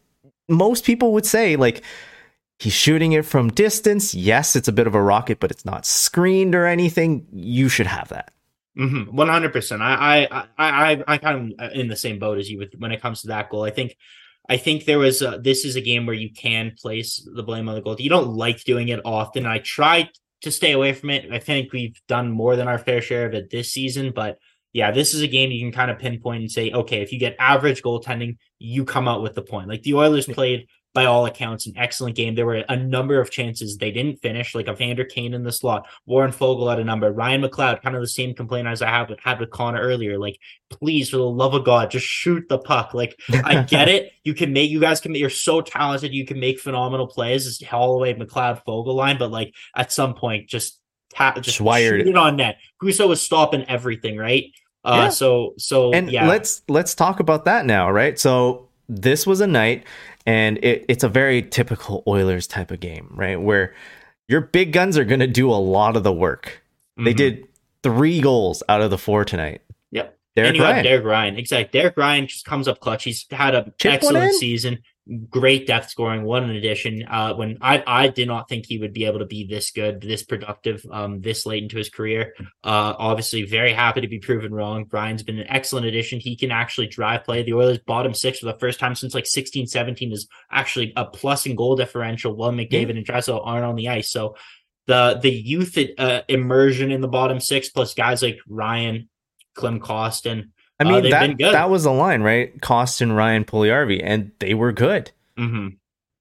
[0.49, 1.83] most people would say, like,
[2.59, 4.14] he's shooting it from distance.
[4.14, 7.27] Yes, it's a bit of a rocket, but it's not screened or anything.
[7.33, 8.33] You should have that.
[8.77, 9.17] Mm-hmm.
[9.17, 9.83] One hundred percent.
[9.83, 13.01] I I I I kind of in the same boat as you with when it
[13.01, 13.62] comes to that goal.
[13.62, 13.97] I think
[14.49, 17.69] I think there was a, this is a game where you can place the blame
[17.69, 17.95] on the goal.
[17.99, 19.47] You don't like doing it often.
[19.47, 20.11] I try
[20.44, 21.30] to stay away from it.
[21.33, 24.38] I think we've done more than our fair share of it this season, but
[24.72, 27.18] yeah, this is a game you can kind of pinpoint and say, okay, if you
[27.18, 29.68] get average goaltending, you come out with the point.
[29.68, 32.35] Like the Oilers played by all accounts, an excellent game.
[32.35, 35.88] There were a number of chances they didn't finish, like Evander Kane in the slot,
[36.07, 39.11] Warren Foegele had a number, Ryan McLeod, kind of the same complaint as I have
[39.22, 40.18] had with Connor earlier.
[40.18, 40.38] Like,
[40.70, 42.94] please, for the love of God, just shoot the puck.
[42.94, 44.12] Like, I get it.
[44.22, 46.14] You can make, you guys can, you're so talented.
[46.14, 47.46] You can make phenomenal plays.
[47.46, 50.80] It's Holloway, McLeod, Fogle line, but like at some point, just
[51.11, 52.59] tap, just wired shoot it on net.
[52.83, 54.44] Husso was stopping everything, right?
[54.85, 55.09] Uh, Yeah.
[55.09, 59.46] so, so and yeah, let's let's talk about that now right so this was a
[59.46, 59.85] night
[60.27, 63.75] and it, it's a very typical oilers type of game right where
[64.29, 66.63] your big guns are going to do a lot of the work
[66.97, 67.17] they Mhm.
[67.17, 67.45] did
[67.83, 69.61] three goals out of the four tonight
[69.91, 70.17] Yep.
[70.37, 70.77] Derek and you Ryan.
[70.77, 71.37] have Derek Ryan.
[71.37, 71.79] Exactly.
[71.81, 73.05] Derek Ryan just comes up clutch.
[73.05, 74.83] He's had an excellent season.
[75.29, 77.05] Great depth scoring, one in addition.
[77.07, 80.01] Uh, when I I did not think he would be able to be this good,
[80.01, 82.33] this productive, um, this late into his career.
[82.62, 84.87] Uh, obviously very happy to be proven wrong.
[84.90, 86.21] Ryan's been an excellent addition.
[86.21, 87.43] He can actually drive play.
[87.43, 91.05] The Oilers bottom six for the first time since like 16, 17 is actually a
[91.05, 94.11] plus in goal differential while McDavid and Draisaitl aren't on the ice.
[94.11, 94.37] So
[94.87, 99.09] the the youth uh, immersion in the bottom six plus guys like Ryan,
[99.55, 100.51] Klim Kostin.
[100.81, 104.55] I Uh, mean they've that that was the line right Kostin ryan Puljujarvi and they
[104.55, 105.69] were good hmm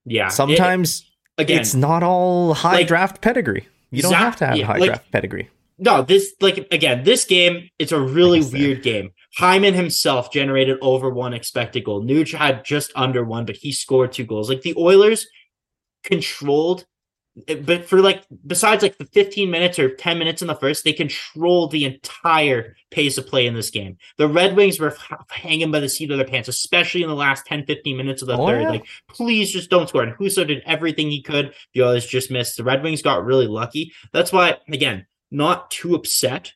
[0.06, 0.28] Yeah.
[0.30, 1.06] sometimes
[1.38, 4.74] It- again, it's not all high like- draft pedigree you don't have to have Exactly,
[4.74, 9.10] high like- draft pedigree no, this like again, this game, it's a really weird game.
[9.38, 12.04] Hyman himself generated over one expected goal.
[12.04, 14.50] Nuge had just under one, but he scored two goals.
[14.50, 15.26] Like the Oilers
[16.04, 16.86] controlled
[17.66, 20.94] but for like besides like the 15 minutes or 10 minutes in the first they
[20.94, 23.98] controlled the entire pace of play in this game.
[24.18, 24.96] The red wings were
[25.32, 28.28] hanging by the seat of their pants especially in the last 10 15 minutes of
[28.28, 28.62] the Oh, third.
[28.62, 28.70] yeah.
[28.70, 30.04] like please just don't score.
[30.04, 31.54] And Husso did everything he could.
[31.74, 32.58] The others just missed.
[32.58, 33.92] The red wings got really lucky.
[34.12, 36.54] That's why again not too upset.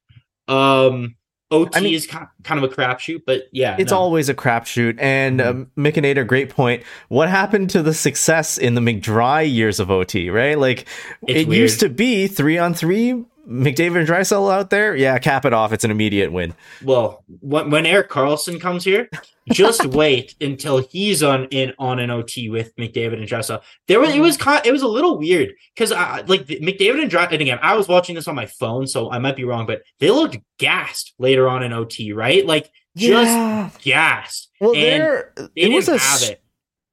[0.48, 1.16] Um
[1.50, 3.98] OT I mean, is kind of a crapshoot, but yeah, it's no.
[3.98, 4.98] always a crapshoot.
[5.00, 5.50] And mm-hmm.
[5.50, 6.84] um, Mickinator, great point.
[7.08, 10.30] What happened to the success in the McDry years of OT?
[10.30, 10.88] Right, like
[11.22, 11.62] it's it weird.
[11.62, 13.24] used to be three on three.
[13.48, 15.72] McDavid and Draisaitl out there, yeah, cap it off.
[15.72, 16.54] It's an immediate win.
[16.84, 19.10] Well, when, when Erik Karlsson comes here,
[19.50, 23.62] just wait until he's on in on an OT with McDavid and Draisaitl.
[23.88, 27.12] There was it was kind it was a little weird because I like McDavid and
[27.12, 27.34] Draisaitl.
[27.34, 29.82] And again, I was watching this on my phone, so I might be wrong, but
[30.00, 32.46] they looked gassed later on in OT, right?
[32.46, 33.70] Like just yeah.
[33.82, 34.50] gassed.
[34.60, 36.00] Well, there it was a
[36.32, 36.42] it.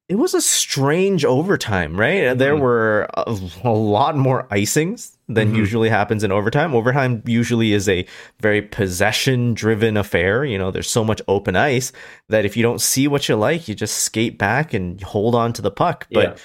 [0.07, 2.23] it was a strange overtime, right?
[2.23, 2.39] Mm-hmm.
[2.39, 5.57] There were a, a lot more icings than mm-hmm.
[5.57, 6.75] usually happens in overtime.
[6.75, 8.05] Overtime usually is a
[8.39, 10.45] very possession driven affair.
[10.45, 11.91] You know, there's so much open ice
[12.29, 15.53] that if you don't see what you like, you just skate back and hold on
[15.53, 16.07] to the puck.
[16.11, 16.43] But yeah.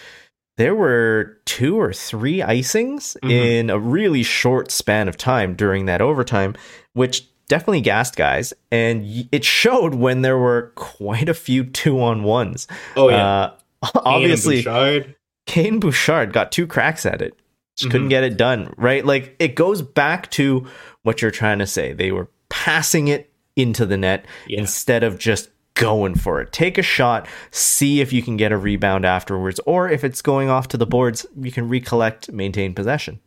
[0.56, 3.30] there were two or three icings mm-hmm.
[3.30, 6.54] in a really short span of time during that overtime,
[6.94, 8.54] which definitely gassed guys.
[8.70, 12.66] And it showed when there were quite a few two on ones.
[12.96, 13.26] Oh, yeah.
[13.26, 13.56] Uh,
[14.04, 15.16] obviously, Bouchard.
[15.46, 17.34] Kane Bouchard got two cracks at it
[17.80, 17.92] just mm-hmm.
[17.92, 19.04] couldn't get it done, right?
[19.04, 20.66] Like it goes back to
[21.02, 21.92] what you're trying to say.
[21.92, 24.60] They were passing it into the net yeah.
[24.60, 26.52] instead of just going for it.
[26.52, 30.50] Take a shot, see if you can get a rebound afterwards, or if it's going
[30.50, 33.20] off to the boards, you can recollect, maintain possession.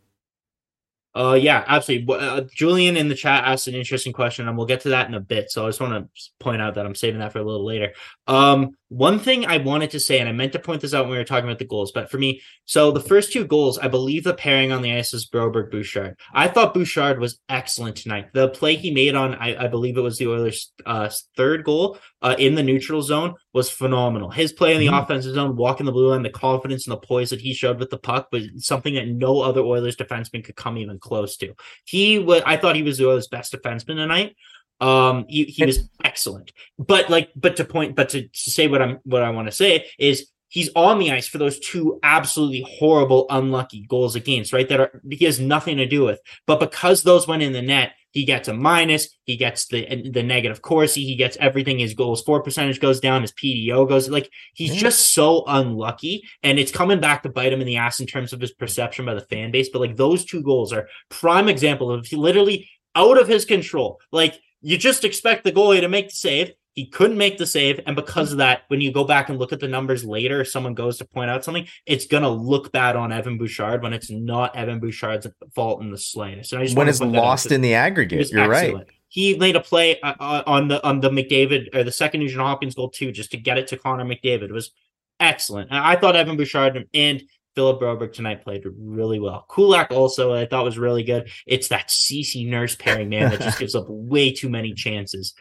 [1.15, 2.15] Uh, yeah, absolutely.
[2.15, 5.13] Uh, Julian in the chat asked an interesting question, and we'll get to that in
[5.13, 5.51] a bit.
[5.51, 7.93] So I just want to point out that I'm saving that for a little later.
[8.27, 11.13] Um, one thing I wanted to say, and I meant to point this out when
[11.13, 13.88] we were talking about the goals, but for me, so the first two goals, I
[13.88, 16.15] believe the pairing on the ice is Broberg Bouchard.
[16.31, 18.27] I thought Bouchard was excellent tonight.
[18.33, 21.97] The play he made on, I, I believe it was the Oilers' uh, third goal
[22.21, 24.29] uh, in the neutral zone was phenomenal.
[24.29, 24.95] His play in the mm-hmm.
[24.95, 27.89] offensive zone, walking the blue line, the confidence and the poise that he showed with
[27.89, 31.55] the puck was something that no other Oilers defenseman could come even close to.
[31.86, 34.36] He was, I thought he was the Oilers' best defenseman tonight.
[34.84, 36.52] Um, he, he was excellent.
[36.78, 39.52] But like, but to point, but to, to say what I'm what I want to
[39.54, 44.67] say is he's on the ice for those two absolutely horrible, unlucky goals against, right?
[44.67, 46.19] That are he has nothing to do with.
[46.48, 50.22] But because those went in the net, he gets a minus, he gets the the
[50.22, 51.80] negative Corsi, he gets everything.
[51.80, 56.60] His goals four percentage goes down, his PDO goes like he's just so unlucky, and
[56.60, 59.13] it's coming back to bite him in the ass in terms of his perception by
[59.13, 59.69] the fan base.
[59.69, 64.02] But like those two goals are prime example of literally out of his control.
[64.12, 66.54] Like you just expect the goalie to make the save.
[66.73, 67.82] He couldn't make the save.
[67.86, 70.47] And because of that, when you go back and look at the numbers later, if
[70.47, 73.93] someone goes to point out something, it's going to look bad on Evan Bouchard when
[73.93, 76.54] it's not Evan Bouchard's fault in the slightest.
[76.54, 78.88] And when it's lost in the aggregate, you're excellent.
[78.88, 78.97] right.
[79.10, 82.41] He made a play uh, uh, on the on the McDavid or the second Nugent
[82.41, 84.45] Hopkins goal too, just to get it to Connor McDavid.
[84.45, 84.71] It was
[85.19, 85.71] excellent.
[85.71, 87.21] I thought Evan Bouchard and
[87.55, 89.45] Philip Broberg tonight played really well.
[89.49, 91.29] Kulak also I thought was really good.
[91.45, 95.33] It's that Ceci Nurse pairing man that just gives up way too many chances.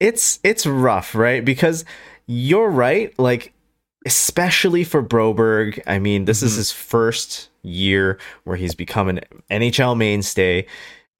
[0.00, 1.44] It's it's rough, right?
[1.44, 1.84] Because
[2.26, 3.54] you're right, like
[4.04, 5.80] especially for Broberg.
[5.86, 6.46] I mean, this mm-hmm.
[6.46, 10.66] is his first year where he's become an NHL mainstay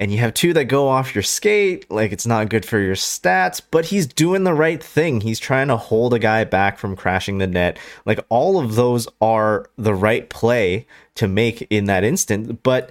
[0.02, 2.96] and you have two that go off your skate, like it's not good for your
[2.96, 5.20] stats, but he's doing the right thing.
[5.20, 7.78] He's trying to hold a guy back from crashing the net.
[8.04, 12.90] Like all of those are the right play to make in that instant, but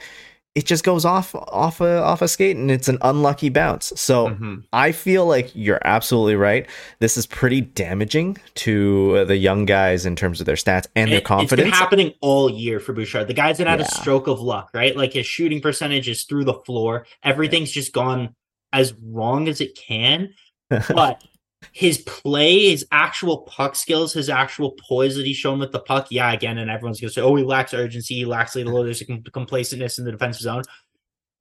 [0.53, 3.93] it just goes off off a off a skate and it's an unlucky bounce.
[3.95, 4.55] So mm-hmm.
[4.73, 6.67] I feel like you're absolutely right.
[6.99, 11.21] This is pretty damaging to the young guys in terms of their stats and, their
[11.21, 11.67] confidence.
[11.67, 13.27] It's been happening all year for Bouchard.
[13.27, 13.85] The guy's that had yeah.
[13.85, 14.95] a stroke of luck, right?
[14.95, 17.05] Like his shooting percentage is through the floor.
[17.23, 18.35] Everything's just gone
[18.73, 20.33] as wrong as it can.
[20.87, 21.21] But
[21.71, 26.07] his play, his actual puck skills, his actual poise that he's shown with the puck.
[26.09, 28.15] Yeah, again, and everyone's gonna say, "Oh, he lacks urgency.
[28.15, 28.83] He lacks a little.
[28.83, 30.63] There's a complacentness in the defensive zone."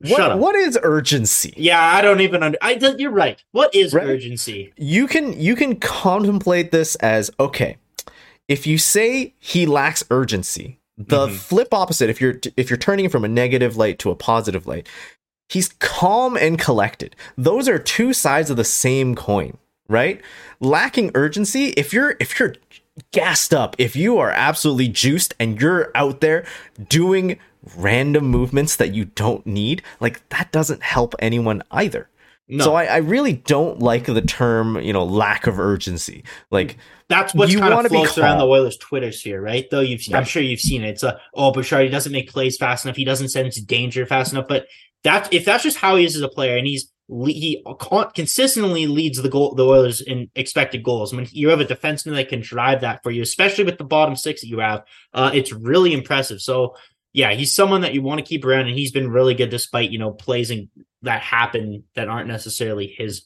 [0.02, 1.52] What, what is urgency?
[1.56, 2.56] Yeah, I don't even under.
[2.62, 3.42] I you're right.
[3.52, 4.06] What is right?
[4.06, 4.72] urgency?
[4.76, 7.76] You can you can contemplate this as okay.
[8.48, 11.36] If you say he lacks urgency, the mm-hmm.
[11.36, 12.08] flip opposite.
[12.08, 14.88] If you're if you're turning from a negative light to a positive light,
[15.50, 17.14] he's calm and collected.
[17.36, 19.58] Those are two sides of the same coin
[19.90, 20.22] right?
[20.60, 22.54] Lacking urgency, if you're if you're
[23.12, 26.46] gassed up, if you are absolutely juiced and you're out there
[26.88, 27.38] doing
[27.76, 32.08] random movements that you don't need, like that doesn't help anyone either.
[32.48, 32.64] No.
[32.64, 36.24] So I, I, really don't like the term, you know, lack of urgency.
[36.50, 39.66] Like that's what kind of floats around the Oilers Twitter sphere, right?
[39.70, 40.88] Though you've, I'm sure you've seen it.
[40.88, 42.96] It's a oh, Bouchard he doesn't make plays fast enough.
[42.96, 44.48] He doesn't sense danger fast enough.
[44.48, 44.66] But
[45.04, 46.90] that's if that's just how he is as a player, and he's
[47.26, 47.64] he
[48.14, 51.12] consistently leads the goal the Oilers in expected goals.
[51.12, 54.16] When you have a defenseman that can drive that for you, especially with the bottom
[54.16, 56.40] six that you have, uh, it's really impressive.
[56.40, 56.76] So
[57.12, 59.90] yeah, he's someone that you want to keep around, and he's been really good despite
[59.90, 60.68] you know plays and
[61.02, 63.24] that happen that aren't necessarily his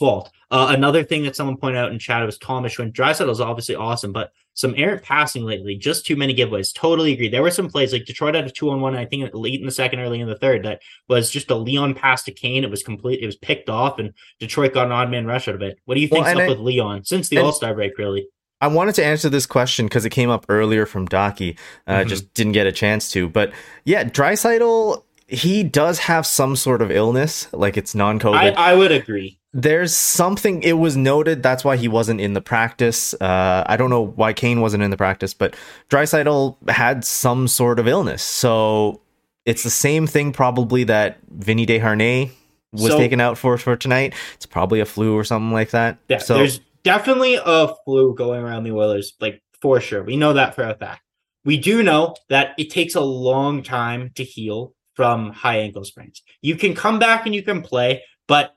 [0.00, 0.32] fault.
[0.50, 3.76] Uh, another thing that someone pointed out in chat was Thomas when Draisaitl is obviously
[3.76, 6.74] awesome, but some errant passing lately, just too many giveaways.
[6.74, 7.28] Totally agree.
[7.28, 9.66] There were some plays like Detroit had a two on one, I think late in
[9.66, 12.64] the second, early in the third, that was just a Leon pass to Kane.
[12.64, 15.54] It was complete, it was picked off, and Detroit got an odd man rush out
[15.54, 15.78] of it.
[15.84, 18.26] What do you think's well, up I, with Leon since the All Star break, really?
[18.60, 21.56] I wanted to answer this question because it came up earlier from Daki.
[21.86, 22.08] Uh, mm-hmm.
[22.08, 23.28] Just didn't get a chance to.
[23.28, 23.52] But
[23.84, 28.56] yeah, Draisaitl, he does have some sort of illness, like it's non-COVID.
[28.56, 29.38] I, I would agree.
[29.52, 30.62] There's something.
[30.62, 33.14] It was noted that's why he wasn't in the practice.
[33.14, 35.56] Uh, I don't know why Kane wasn't in the practice, but
[35.88, 38.22] Draisaitl had some sort of illness.
[38.22, 39.00] So
[39.46, 42.30] it's the same thing probably that Vinny Desharnais
[42.72, 44.14] was so, taken out for for tonight.
[44.34, 45.98] It's probably a flu or something like that.
[46.08, 50.02] Yeah, so there's definitely a flu going around the Oilers, like for sure.
[50.02, 51.02] We know that for a fact.
[51.44, 56.22] We do know that it takes a long time to heal from high ankle sprains.
[56.42, 58.54] You can come back and you can play, but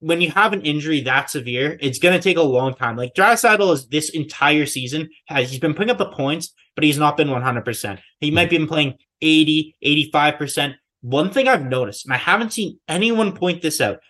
[0.00, 2.96] when you have an injury that severe, it's going to take a long time.
[2.96, 6.98] Like Draisaitl is this entire season has he's been putting up the points, but he's
[6.98, 7.98] not been 100%.
[8.20, 10.74] He might be playing 80, 85%.
[11.00, 14.00] One thing I've noticed, and I haven't seen anyone point this out,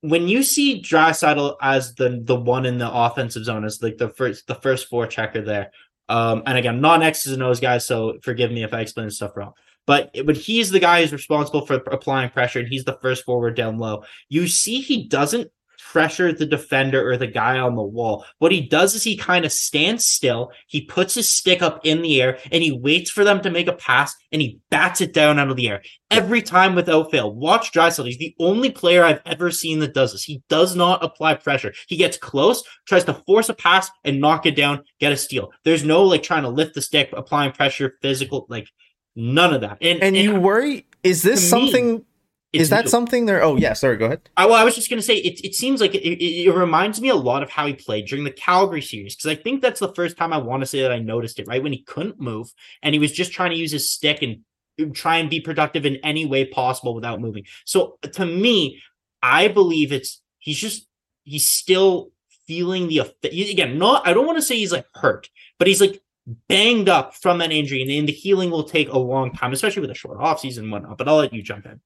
[0.00, 4.08] when you see Draisaitl as the the one in the offensive zone as like the
[4.08, 5.70] first the first four checker there,
[6.08, 9.36] um, and again, non X's and O's guys, so forgive me if I explain stuff
[9.36, 9.52] wrong.
[9.86, 13.56] But but he's the guy who's responsible for applying pressure, and he's the first forward
[13.56, 14.04] down low.
[14.28, 15.50] You see, he doesn't
[15.92, 18.24] pressure the defender or the guy on the wall.
[18.38, 22.02] What he does is he kind of stands still, he puts his stick up in
[22.02, 25.12] the air, and he waits for them to make a pass and he bats it
[25.12, 25.82] down out of the air.
[26.10, 27.34] Every time without fail.
[27.34, 28.06] Watch Draisaitl.
[28.06, 30.24] He's the only player I've ever seen that does this.
[30.24, 31.72] He does not apply pressure.
[31.88, 35.52] He gets close, tries to force a pass and knock it down, get a steal.
[35.64, 38.68] There's no like trying to lift the stick, applying pressure, physical, like
[39.16, 39.78] none of that.
[39.80, 42.04] And, and, and you worry, is this something me,
[42.52, 42.90] is that new.
[42.90, 43.42] something there?
[43.42, 43.96] Oh yeah, sorry.
[43.96, 44.28] Go ahead.
[44.36, 45.40] I, well, I was just gonna say it.
[45.44, 48.24] It seems like it, it, it reminds me a lot of how he played during
[48.24, 50.92] the Calgary series because I think that's the first time I want to say that
[50.92, 51.46] I noticed it.
[51.48, 54.94] Right when he couldn't move and he was just trying to use his stick and
[54.94, 57.44] try and be productive in any way possible without moving.
[57.64, 58.82] So to me,
[59.22, 60.86] I believe it's he's just
[61.24, 62.10] he's still
[62.46, 63.78] feeling the again.
[63.78, 66.02] Not I don't want to say he's like hurt, but he's like
[66.48, 69.90] banged up from that injury, and the healing will take a long time, especially with
[69.90, 70.98] a short off season and whatnot.
[70.98, 71.80] But I'll let you jump in.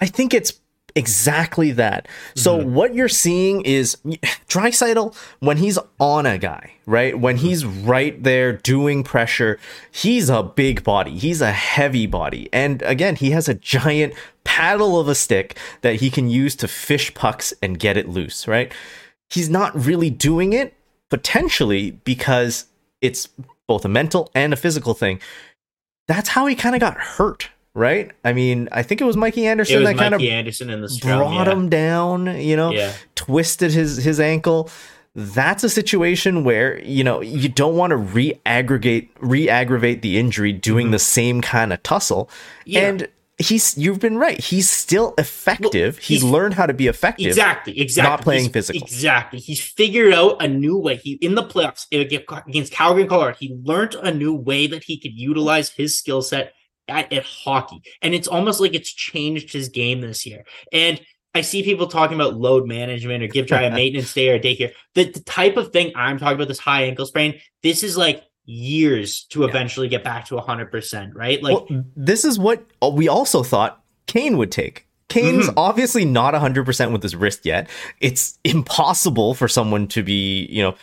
[0.00, 0.60] I think it's
[0.94, 2.08] exactly that.
[2.34, 2.74] So mm-hmm.
[2.74, 3.96] what you're seeing is
[4.48, 7.18] Draisaitl when he's on a guy, right?
[7.18, 7.46] When mm-hmm.
[7.46, 9.58] he's right there doing pressure,
[9.90, 11.18] he's a big body.
[11.18, 12.48] He's a heavy body.
[12.52, 16.68] And again, he has a giant paddle of a stick that he can use to
[16.68, 18.72] fish pucks and get it loose, right?
[19.30, 20.74] He's not really doing it
[21.08, 22.66] potentially because
[23.00, 23.28] it's
[23.72, 25.18] both a mental and a physical thing.
[26.06, 28.10] That's how he kind of got hurt, right?
[28.22, 30.90] I mean, I think it was Mikey Anderson was that kind of Anderson in the
[30.90, 31.52] scrum, brought yeah.
[31.54, 32.92] him down, you know, yeah.
[33.14, 34.68] twisted his his ankle.
[35.14, 40.86] That's a situation where, you know, you don't want to re-aggregate re-aggravate the injury doing
[40.86, 40.92] mm-hmm.
[40.92, 42.28] the same kind of tussle.
[42.66, 42.88] Yeah.
[42.88, 43.08] And
[43.42, 44.40] he's you've been right.
[44.40, 45.94] He's still effective.
[45.94, 47.26] Well, he's, he's, learned how to be effective.
[47.26, 48.10] Exactly, exactly.
[48.10, 48.82] Not playing he's, physical.
[48.82, 49.38] Exactly.
[49.38, 50.96] He's figured out a new way.
[50.96, 53.36] He in the playoffs against Calgary and Colorado.
[53.38, 56.52] He learned a new way that he could utilize his skill set
[56.88, 57.82] at, at hockey.
[58.00, 60.44] And it's almost like it's changed his game this year.
[60.72, 61.00] And
[61.34, 64.40] I see people talking about load management or give try a maintenance day or a
[64.40, 64.72] daycare.
[64.94, 68.22] The, the type of thing I'm talking about, this high ankle sprain, this is like
[68.44, 69.48] years to yeah.
[69.48, 71.42] eventually get back to 100%, right?
[71.42, 74.86] Like, well, this is what we also thought Kane would take.
[75.08, 75.58] Kane's mm-hmm.
[75.58, 77.68] obviously not 100% with his wrist yet.
[78.00, 80.74] It's impossible for someone to be, you know,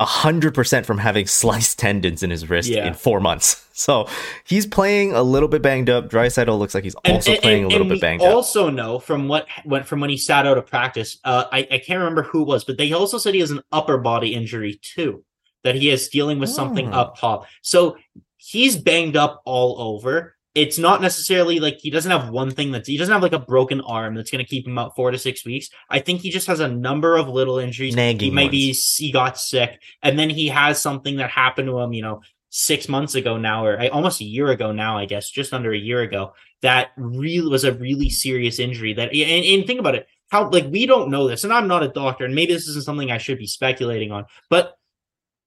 [0.00, 2.86] 100% from having sliced tendons in his wrist yeah.
[2.86, 3.64] in four months.
[3.78, 4.08] So
[4.42, 6.10] he's playing a little bit banged up.
[6.10, 8.34] Draisaitl looks like he's also and, playing and, a little bit banged also up.
[8.34, 11.18] Also, know from what went from when he sat out of practice.
[11.22, 13.62] Uh, I, I can't remember who it was, but they also said he has an
[13.70, 15.24] upper body injury too,
[15.64, 16.98] that he is dealing with something oh.
[16.98, 17.46] up top.
[17.62, 17.96] So
[18.36, 22.88] he's banged up all over it's not necessarily like he doesn't have one thing that's
[22.88, 25.18] he doesn't have like a broken arm that's going to keep him out four to
[25.18, 25.68] six weeks.
[25.88, 27.94] I think he just has a number of little injuries.
[27.94, 31.92] Nagging he maybe he got sick, and then he has something that happened to him.
[31.92, 35.30] You know, six months ago now, or eh, almost a year ago now, I guess,
[35.30, 36.32] just under a year ago.
[36.62, 38.94] That really was a really serious injury.
[38.94, 41.84] That and, and think about it, how like we don't know this, and I'm not
[41.84, 44.77] a doctor, and maybe this isn't something I should be speculating on, but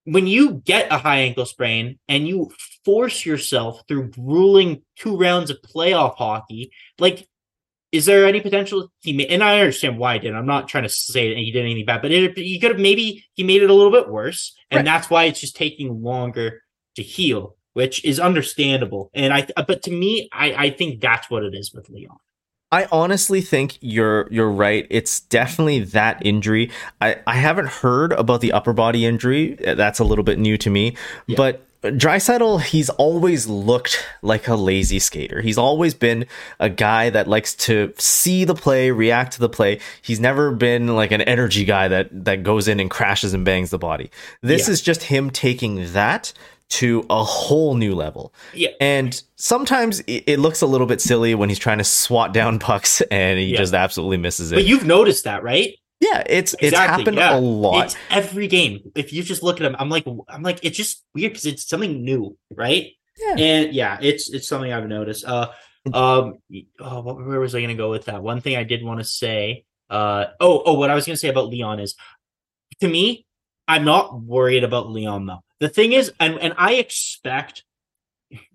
[0.06, 2.52] when you get a high ankle sprain and you
[2.84, 7.28] force yourself through grueling two rounds of playoff hockey, like,
[7.92, 9.28] is there any potential he made?
[9.30, 10.34] And I understand why I did.
[10.34, 12.80] I'm not trying to say that he did anything bad, but it, he could have
[12.80, 14.86] maybe he made it a little bit worse, and right.
[14.86, 16.62] that's why it's just taking longer
[16.96, 19.12] to heal, which is understandable.
[19.14, 22.18] And I, but to me, I, I think that's what it is with Leon.
[22.72, 24.88] I honestly think you're you're right.
[24.90, 26.72] It's definitely that injury.
[27.02, 29.56] I, I haven't heard about the upper body injury.
[29.56, 30.96] That's a little bit new to me.
[31.28, 31.36] Yeah.
[31.36, 35.42] But Draisaitl, he's always looked like a lazy skater.
[35.42, 36.28] He's always been
[36.60, 39.80] a guy that likes to see the play, react to the play.
[40.02, 43.72] He's never been like an energy guy that that goes in and crashes and bangs
[43.72, 44.12] the body.
[44.42, 44.74] This yeah.
[44.74, 46.34] is just him taking that
[46.72, 48.34] to a whole new level.
[48.54, 48.70] Yeah.
[48.80, 53.02] And sometimes it, looks a little bit silly when he's trying to swat down pucks
[53.12, 53.58] and he yeah.
[53.58, 54.56] just absolutely misses it.
[54.56, 55.76] But you've noticed that, right?
[56.00, 57.38] Yeah, it's exactly, it's happened yeah.
[57.38, 57.86] a lot.
[57.86, 58.92] It's every game.
[58.96, 61.70] If you just look at him, I'm like I'm like it's just weird because it's
[61.70, 62.88] something new, right?
[63.20, 63.36] Yeah.
[63.38, 65.26] And yeah, it's it's something I've noticed.
[65.26, 65.50] Uh
[65.94, 66.40] um
[66.80, 68.24] oh, where was I gonna go with that?
[68.24, 71.30] One thing I did want to say, uh oh oh what I was gonna say
[71.30, 71.96] about Leon is
[72.80, 73.28] to me,
[73.68, 75.44] I'm not worried about Leon though.
[75.62, 77.64] The thing is, and and I expect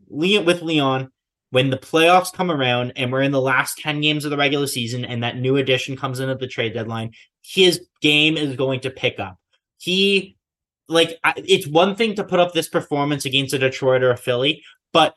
[0.09, 1.11] Leon with Leon
[1.51, 4.67] when the playoffs come around and we're in the last 10 games of the regular
[4.67, 8.81] season and that new addition comes in at the trade deadline, his game is going
[8.81, 9.39] to pick up.
[9.79, 10.37] He
[10.89, 14.65] like it's one thing to put up this performance against a Detroit or a Philly,
[14.93, 15.15] but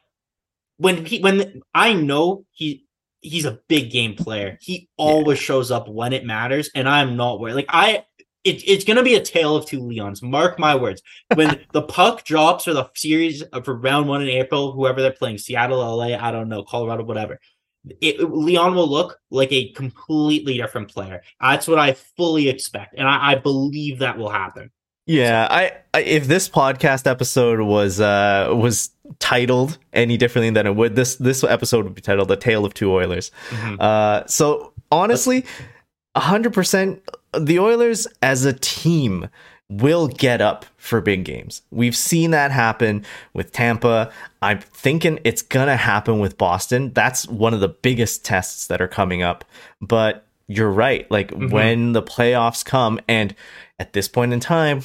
[0.78, 2.86] when he when I know he
[3.22, 4.58] he's a big game player.
[4.62, 5.46] He always yeah.
[5.46, 7.56] shows up when it matters, and I'm not worried.
[7.56, 8.06] Like I
[8.44, 10.24] it, it's going to be a tale of two Leons.
[10.24, 11.02] Mark my words.
[11.34, 15.38] When the puck drops for the series for round one in April, whoever they're playing,
[15.38, 17.40] Seattle, LA, I don't know, Colorado, whatever,
[18.02, 21.22] it, Leon will look like a completely different player.
[21.40, 24.72] That's what I fully expect, and I, I believe that will happen.
[25.06, 30.76] Yeah, I, I, if this podcast episode was uh was titled any differently than it
[30.76, 33.78] would this this episode would be titled "The Tale of Two Oilers." Mm-hmm.
[33.80, 35.46] Uh, so honestly,
[36.16, 37.02] hundred percent,
[37.38, 39.30] the Oilers as a team
[39.70, 41.62] will get up for big games.
[41.70, 44.12] We've seen that happen with Tampa.
[44.42, 46.92] I'm thinking it's going to happen with Boston.
[46.94, 49.46] That's one of the biggest tests that are coming up.
[49.80, 51.10] But you're right.
[51.12, 51.50] Like mm-hmm.
[51.50, 53.36] when the playoffs come, and
[53.78, 54.82] at this point in time,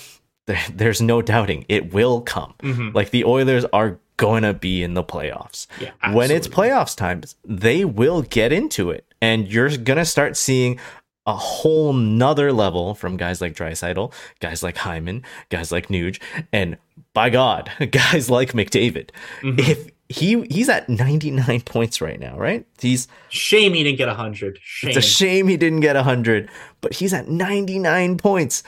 [0.47, 2.55] there, there's no doubting it will come.
[2.63, 2.91] Mm-hmm.
[2.95, 5.67] Like the Oilers are going to be in the playoffs.
[5.81, 9.07] Yeah, when it's playoffs times, they will get into it.
[9.23, 10.79] And you're going to start seeing
[11.27, 16.21] a whole nother level from guys like Draisaitl, guys like Hyman, guys like Nuge,
[16.53, 16.77] and
[17.13, 19.11] by God, guys like McDavid.
[19.41, 19.59] Mm-hmm.
[19.61, 22.67] If he he's at 99 points right now, right?
[22.79, 24.59] He's shame he didn't get 100.
[24.63, 24.91] Shame.
[24.91, 26.51] It's a shame he didn't get 100,
[26.81, 28.63] but he's at 99 points.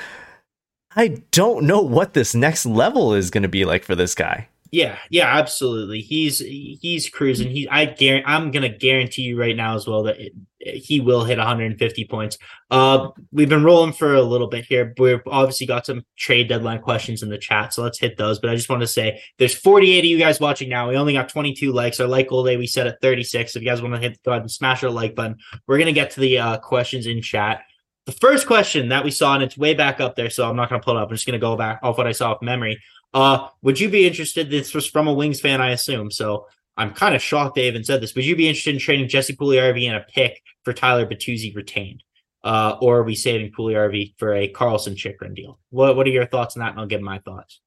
[0.99, 4.49] I don't know what this next level is going to be like for this guy.
[4.73, 6.01] Yeah, yeah, absolutely.
[6.01, 7.51] He's he's cruising.
[7.51, 11.25] He I guarantee I'm gonna guarantee you right now as well that it, he will
[11.25, 12.39] hit 150 points.
[12.71, 14.93] Uh, we've been rolling for a little bit here.
[14.99, 18.41] We've obviously got some trade deadline questions in the chat, so let's hit those.
[18.41, 20.89] But I just want to say there's 48 of you guys watching now.
[20.89, 22.01] We only got 22 likes.
[22.01, 23.53] Our like goal day we set at 36.
[23.53, 25.37] So If you guys want to hit, go ahead and smash our like button.
[25.67, 27.63] We're gonna get to the uh, questions in chat.
[28.07, 30.69] The first question that we saw, and it's way back up there, so I'm not
[30.69, 31.09] gonna pull it up.
[31.09, 32.81] I'm just gonna go back off what I saw off memory.
[33.17, 34.51] Uh, would you be interested?
[34.51, 36.11] This was from a Wings fan, I assume.
[36.11, 36.47] So
[36.77, 38.15] I'm kind of shocked they even said this.
[38.15, 42.05] Would you be interested in trading Jesse Puljujarvi and a pick for Tyler Bertuzzi retained?
[42.45, 45.59] Uh, or are we saving Puljujarvi for a Karlsson Chychrun deal?
[45.71, 46.73] What What are your thoughts on that?
[46.73, 47.59] And I'll give my thoughts.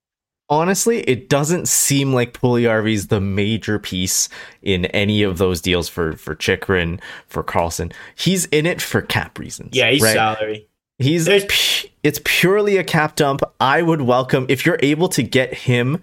[0.52, 4.30] Honestly, it doesn't seem like Puljujarvi's the major piece
[4.62, 7.92] in any of those deals for for Chychrun, for Karlsson.
[8.16, 9.76] He's in it for cap reasons.
[9.76, 10.14] Yeah, he's right?
[10.14, 10.69] salary.
[11.00, 13.42] He's pu- it's purely a cap dump.
[13.60, 16.02] I would welcome if you're able to get him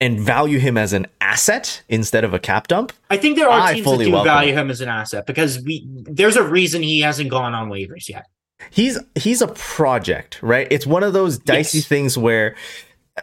[0.00, 2.92] and value him as an asset instead of a cap dump.
[3.10, 6.36] I think there are teams that do value him as an asset because we there's
[6.36, 8.26] a reason he hasn't gone on waivers yet.
[8.70, 10.68] He's he's a project, right?
[10.70, 11.86] It's one of those dicey yes.
[11.86, 12.56] things where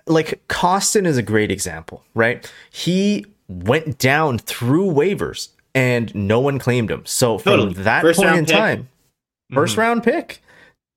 [0.07, 2.51] like Kostin is a great example, right?
[2.71, 7.05] He went down through waivers and no one claimed him.
[7.05, 7.73] So from totally.
[7.83, 8.55] that first point in pick.
[8.55, 8.89] time,
[9.51, 9.79] 1st mm-hmm.
[9.79, 10.42] round pick.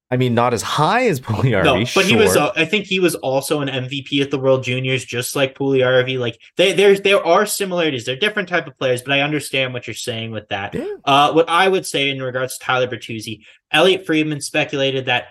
[0.08, 1.64] I mean, not as high as Puljujarvi.
[1.64, 2.02] No, but sure.
[2.04, 2.36] he was.
[2.36, 6.18] Uh, I think he was also an MVP at the World Juniors, just like Puljujarvi.
[6.18, 8.04] Like they, there's there are similarities.
[8.04, 10.74] They're different type of players, but I understand what you're saying with that.
[10.74, 10.86] Yeah.
[11.04, 13.40] Uh, what I would say in regards to Tyler Bertuzzi,
[13.72, 15.26] Elliotte Friedman speculated that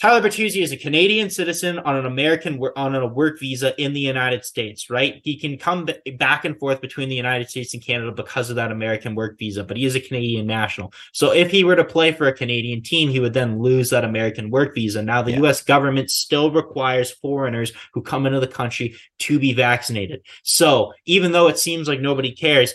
[0.00, 4.00] Tyler Bertuzzi is a Canadian citizen on an American on a work visa in the
[4.00, 5.20] United States, right?
[5.24, 5.86] He can come
[6.16, 9.62] back and forth between the United States and Canada because of that American work visa,
[9.62, 10.94] but he is a Canadian national.
[11.12, 14.04] So if he were to play for a Canadian team, he would then lose that
[14.04, 15.02] American work visa.
[15.02, 15.42] Now the yeah.
[15.42, 20.22] US government still requires foreigners who come into the country to be vaccinated.
[20.44, 22.72] So even though it seems like nobody cares,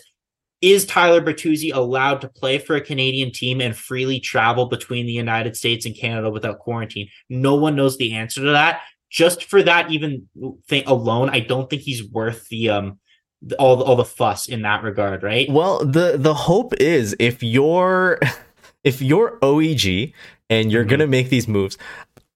[0.72, 5.12] is Tyler Bertuzzi allowed to play for a Canadian team and freely travel between the
[5.12, 7.08] United States and Canada without quarantine?
[7.28, 8.80] No one knows the answer to that.
[9.10, 10.28] Just for that even
[10.68, 12.98] thing alone, I don't think he's worth the um
[13.58, 15.48] all all the fuss in that regard, right?
[15.48, 18.18] Well, the the hope is if you're
[18.84, 20.12] if you're OEG
[20.48, 20.90] and you're mm-hmm.
[20.90, 21.76] going to make these moves,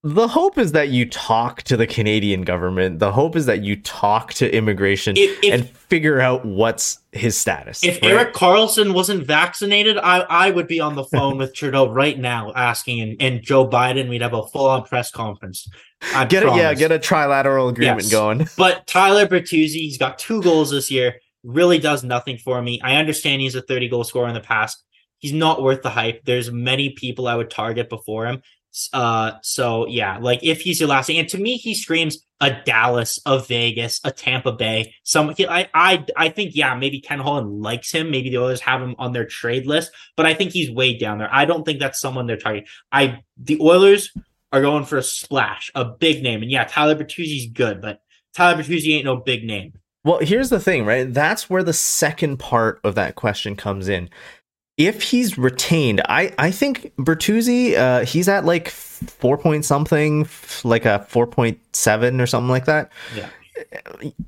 [0.03, 2.97] the hope is that you talk to the Canadian government.
[2.97, 7.37] The hope is that you talk to immigration if, if, and figure out what's his
[7.37, 7.83] status.
[7.83, 8.11] If right?
[8.11, 12.51] Erik Karlsson wasn't vaccinated, I, I would be on the phone with Trudeau right now
[12.55, 15.69] asking, and, and Joe Biden, we'd have a full on press conference.
[16.15, 18.11] I get it, yeah, get a trilateral agreement yes.
[18.11, 18.47] going.
[18.57, 22.81] But Tyler Bertuzzi, he's got two goals this year, really does nothing for me.
[22.83, 24.83] I understand he's a 30 goal scorer in the past.
[25.19, 26.25] He's not worth the hype.
[26.25, 28.41] There's many people I would target before him.
[28.93, 33.19] Uh, so yeah, like if he's your last and to me, he screams a Dallas,
[33.25, 34.93] a Vegas, a Tampa Bay.
[35.03, 38.09] Some, I, I, I think yeah, maybe Ken Holland likes him.
[38.09, 41.19] Maybe the Oilers have him on their trade list, but I think he's way down
[41.19, 41.29] there.
[41.31, 42.67] I don't think that's someone they're targeting.
[42.91, 44.11] I, the Oilers
[44.51, 48.01] are going for a splash, a big name, and yeah, Tyler Bertuzzi's good, but
[48.33, 49.73] Tyler Bertuzzi ain't no big name.
[50.03, 51.13] Well, here's the thing, right?
[51.13, 54.09] That's where the second part of that question comes in
[54.77, 60.27] if he's retained, I I think Bertuzzi, uh, he's at like four point something,
[60.63, 62.91] like a four point seven or something like that.
[63.15, 63.29] Yeah.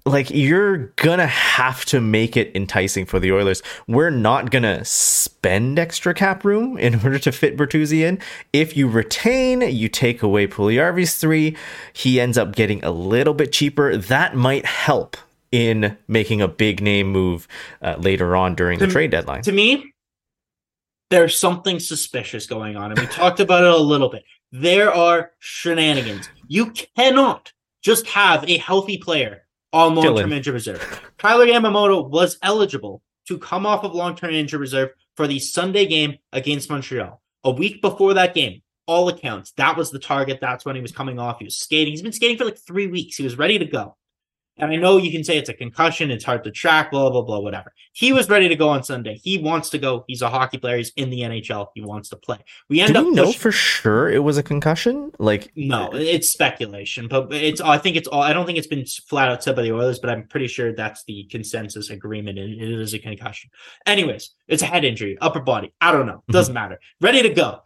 [0.06, 3.64] Like you're gonna have to make it enticing for the Oilers.
[3.88, 8.20] We're not gonna spend extra cap room in order to fit Bertuzzi in.
[8.52, 11.56] If you retain, you take away Puljujarvi's three.
[11.94, 13.98] He ends up getting a little bit cheaper.
[13.98, 15.18] That might help
[15.52, 17.48] in making a big name move
[17.82, 19.44] uh, later on during to, the trade deadline.
[19.44, 19.93] To me,
[21.14, 22.91] there's something suspicious going on.
[22.91, 24.24] And we talked about it a little bit.
[24.51, 26.28] There are shenanigans.
[26.47, 27.51] You cannot
[27.84, 31.01] just have a healthy player on long term injury reserve.
[31.18, 35.86] Kailer Yamamoto was eligible to come off of long term injury reserve for the Sunday
[35.86, 37.22] game against Montreal.
[37.43, 40.39] A week before that game, all accounts, that was the target.
[40.41, 41.39] That's when he was coming off.
[41.39, 41.93] He was skating.
[41.93, 43.18] He's been skating for like three weeks.
[43.18, 43.97] He was ready to go.
[44.58, 47.24] And I know you can say it's a concussion, it's hard to track, blah, blah,
[47.24, 47.74] blah, whatever.
[47.93, 49.20] He was ready to go on Sunday.
[49.24, 50.04] He wants to go.
[50.08, 50.78] He's a hockey player.
[50.78, 51.68] He's in the NHL.
[51.74, 52.38] He wants to play.
[52.70, 55.12] We end Do up we know for sure it was a concussion?
[55.18, 58.86] Like no, it's speculation, but it's I think it's all I don't think it's been
[58.86, 62.38] flat out said by the Oilers, but I'm pretty sure that's the consensus agreement.
[62.38, 63.49] It, it is a concussion.
[63.86, 65.74] Anyways, it's a head injury, upper body.
[65.82, 66.24] I don't know.
[66.30, 66.64] Doesn't mm-hmm.
[66.64, 66.80] matter.
[67.01, 67.62] Ready to go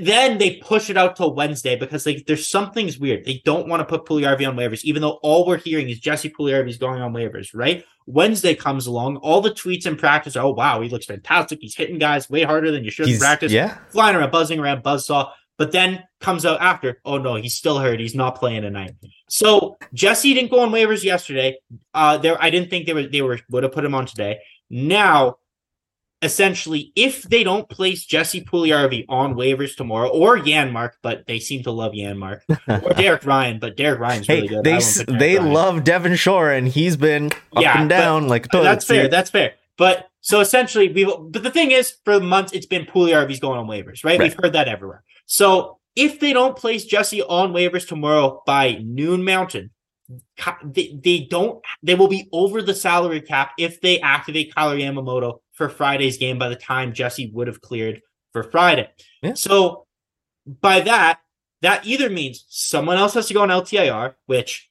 [0.00, 3.24] then they push it out till Wednesday because like there's something's weird.
[3.24, 6.30] They don't want to put Puljujarvi on waivers, even though all we're hearing is Jesse
[6.30, 7.84] Puljujarvi is going on waivers, right?
[8.06, 11.60] Wednesday comes along, all the tweets in practice are, oh wow, he looks fantastic.
[11.60, 13.52] He's hitting guys way harder than you should in practice.
[13.52, 13.78] Yeah.
[13.90, 15.30] Flying around, buzzing around, buzzsaw.
[15.58, 18.00] But then comes out after, oh no, he's still hurt.
[18.00, 18.96] He's not playing tonight.
[19.28, 21.58] So Jesse didn't go on waivers yesterday.
[21.94, 24.40] Uh there I didn't think they were they were would have put him on today.
[24.70, 25.36] Now
[26.22, 31.62] essentially, if they don't place Jesse Puljujarvi on waivers tomorrow, or Janmark, but they seem
[31.64, 32.40] to love Janmark,
[32.82, 34.64] or Derek Ryan, but Derek Ryan's hey, really good.
[34.64, 35.52] They they Ryan.
[35.52, 39.08] love Devin Shore, and he's been up yeah, and down like that's fair.
[39.08, 39.54] That's fair.
[39.76, 43.66] But so essentially, we but the thing is, for months it's been Puljujarvi's going on
[43.66, 44.18] waivers, right?
[44.18, 44.20] right?
[44.20, 45.02] We've heard that everywhere.
[45.26, 49.70] So if they don't place Jesse on waivers tomorrow by noon Mountain,
[50.64, 55.40] they, they don't they will be over the salary cap if they activate Kailer Yamamoto
[55.52, 58.00] for Friday's game by the time Jesse would have cleared
[58.32, 58.88] for Friday.
[59.22, 59.34] Yeah.
[59.34, 59.86] So
[60.46, 61.20] by that,
[61.60, 64.68] that either means someone else has to go on LTIR, which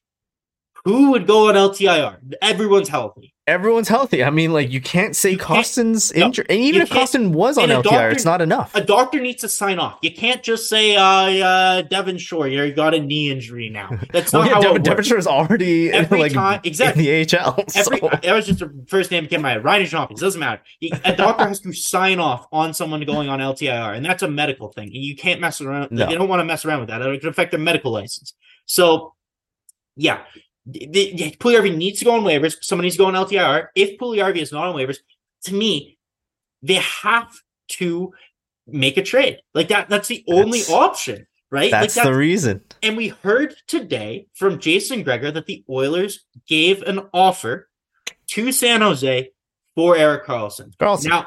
[0.84, 2.36] who would go on LTIR?
[2.40, 4.22] Everyone's healthy everyone's healthy.
[4.22, 7.82] I mean, like you can't say Kostin's injured, and even if Kostin was on LTIR,
[7.82, 8.74] doctor, it's not enough.
[8.74, 9.98] A doctor needs to sign off.
[10.02, 13.90] You can't just say, uh, uh Devin Shore, you got a knee injury now.
[14.12, 17.08] That's well, not yeah, how Devin, it Devin Shore is already Every like time, exactly
[17.08, 17.68] in the AHL.
[17.68, 17.80] So.
[17.80, 19.64] Every, that was just the first name came mind.
[19.64, 20.62] Ryan Johnson doesn't matter.
[21.04, 24.72] A doctor has to sign off on someone going on LTIR, and that's a medical
[24.72, 24.86] thing.
[24.86, 25.90] And you can't mess around.
[25.90, 26.08] No.
[26.08, 27.02] You don't want to mess around with that.
[27.02, 28.34] It could affect their medical license.
[28.66, 29.14] So,
[29.96, 30.20] yeah,
[30.66, 32.62] the, the, Puljujarvi needs to go on waivers.
[32.62, 33.68] Someone needs to go on LTIR.
[33.74, 34.98] If Puljujarvi is not on waivers,
[35.44, 35.98] to me,
[36.62, 37.32] they have
[37.68, 38.12] to
[38.66, 39.38] make a trade.
[39.54, 39.88] Like that.
[39.88, 41.70] That's the only that's, option, right?
[41.70, 42.62] That's, like that's the reason.
[42.82, 47.68] And we heard today from Jason Gregor that the Oilers gave an offer
[48.28, 49.30] to San Jose
[49.74, 50.72] for Erik Carlson.
[50.78, 51.08] Karlsson.
[51.08, 51.26] Now,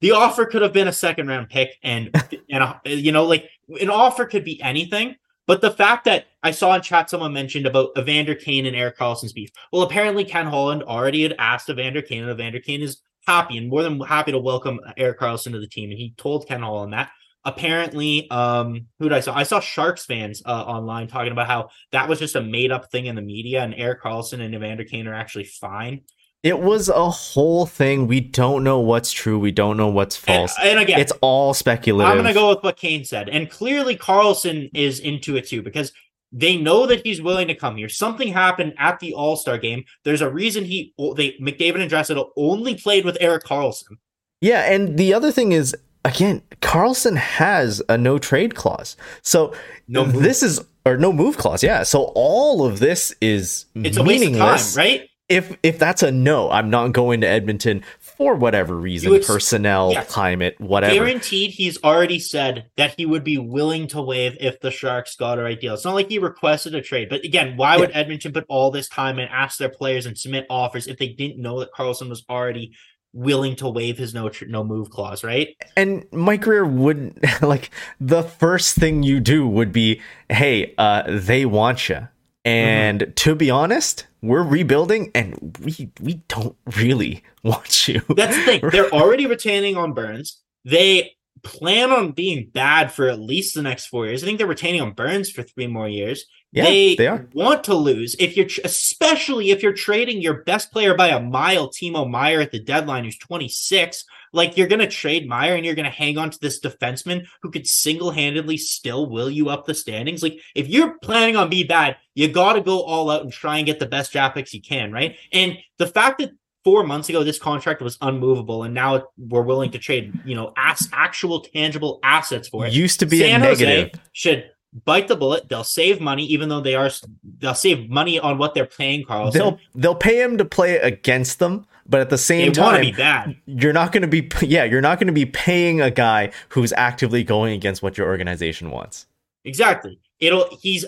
[0.00, 2.10] the offer could have been a second round pick, and
[2.50, 3.48] and a, you know, like
[3.80, 5.16] an offer could be anything.
[5.46, 8.98] But the fact that I saw in chat someone mentioned about Evander Kane and Erik
[8.98, 9.50] Karlsson's beef.
[9.72, 13.68] Well, apparently Ken Holland already had asked Evander Kane, and Evander Kane is happy and
[13.68, 15.90] more than happy to welcome Erik Karlsson to the team.
[15.90, 17.10] And he told Ken Holland that.
[17.44, 19.32] Apparently, um, who did I saw?
[19.36, 22.90] I saw Sharks fans uh, online talking about how that was just a made up
[22.90, 26.00] thing in the media, and Erik Karlsson and Evander Kane are actually fine.
[26.42, 28.06] It was a whole thing.
[28.06, 29.38] We don't know what's true.
[29.38, 30.56] We don't know what's false.
[30.58, 32.10] And, and again, it's all speculative.
[32.10, 33.28] I'm going to go with what Kane said.
[33.28, 35.92] And clearly, Karlsson is into it too because
[36.32, 37.88] They know that he's willing to come here.
[37.88, 39.84] Something happened at the All Star game.
[40.04, 43.96] There's a reason he they McDavid and Draisaitl only played with Erik Karlsson.
[44.40, 45.74] Yeah, and the other thing is
[46.04, 48.96] again, Karlsson has a no trade clause.
[49.22, 49.54] So
[49.88, 51.62] no this is or no move clause.
[51.62, 51.84] Yeah.
[51.84, 55.08] So all of this is it's meaningless, time, right?
[55.28, 59.92] If if that's a no, I'm not going to Edmonton for whatever reason, ex- personnel,
[59.92, 60.08] yes.
[60.08, 60.94] climate, whatever.
[60.94, 65.38] Guaranteed, he's already said that he would be willing to waive if the Sharks got
[65.38, 65.74] a right deal.
[65.74, 67.80] It's not like he requested a trade, but again, why yeah.
[67.80, 71.08] would Edmonton put all this time and ask their players and submit offers if they
[71.08, 72.72] didn't know that Karlsson was already
[73.16, 75.56] willing to waive his no no move clause, right?
[75.76, 77.70] And Mike Grier wouldn't like
[78.00, 82.08] the first thing you do would be, hey, uh, they want you.
[82.46, 83.10] And mm-hmm.
[83.10, 88.00] to be honest, we're rebuilding and we we don't really want you.
[88.08, 88.60] That's the thing.
[88.70, 90.40] They're already retaining on Burns.
[90.64, 94.22] They plan on being bad for at least the next four years.
[94.22, 96.24] I think they're retaining on Burns for three more years.
[96.56, 97.28] Yeah, they, they are.
[97.34, 101.68] want to lose if you're, especially if you're trading your best player by a mile,
[101.68, 104.02] Timo Meier at the deadline, who's 26.
[104.32, 107.26] Like you're going to trade Meier and you're going to hang on to this defenseman
[107.42, 110.22] who could single handedly still will you up the standings.
[110.22, 113.58] Like if you're planning on be bad, you got to go all out and try
[113.58, 115.16] and get the best draft picks you can, right?
[115.32, 116.30] And the fact that
[116.64, 120.52] four months ago this contract was unmovable and now we're willing to trade you know
[120.56, 124.50] as actual tangible assets for it used to be San a negative Jose should
[124.84, 125.48] bite the bullet.
[125.48, 126.90] They'll save money, even though they are
[127.38, 129.32] they'll save money on what they're paying Karlsson.
[129.32, 132.92] They'll they'll pay him to play against them, but at the same they time, be
[132.92, 133.36] bad.
[133.46, 136.72] you're not going to be yeah, you're not going to be paying a guy who's
[136.74, 139.06] actively going against what your organization wants.
[139.44, 139.98] Exactly.
[140.18, 140.84] It'll he's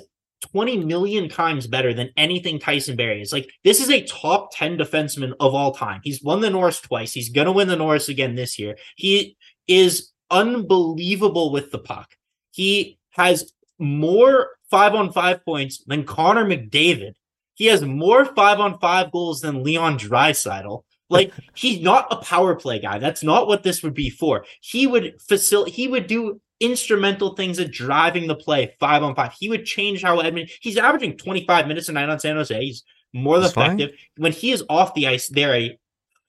[0.52, 3.32] 20 million times better than anything Tyson Barrie is.
[3.32, 6.00] Like, this is a top 10 defenseman of all time.
[6.04, 7.12] He's won the Norris twice.
[7.12, 8.76] He's going to win the Norris again this year.
[8.96, 12.14] He is unbelievable with the puck.
[12.52, 17.14] He has more five on five points than Connor McDavid.
[17.54, 20.82] He has more five on five goals than Leon Draisaitl.
[21.10, 22.98] Like he's not a power play guy.
[22.98, 24.44] That's not what this would be for.
[24.60, 25.74] He would facilitate.
[25.74, 29.32] He would do instrumental things at driving the play five on five.
[29.38, 30.54] He would change how Edmonton.
[30.60, 32.60] He's averaging 25 minutes a night on San Jose.
[32.60, 33.90] He's more than effective.
[33.90, 33.98] Fine.
[34.16, 35.78] When he is off the ice, they're a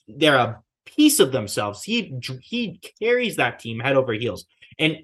[0.07, 1.83] they're a piece of themselves.
[1.83, 4.45] He he carries that team head over heels.
[4.77, 4.97] And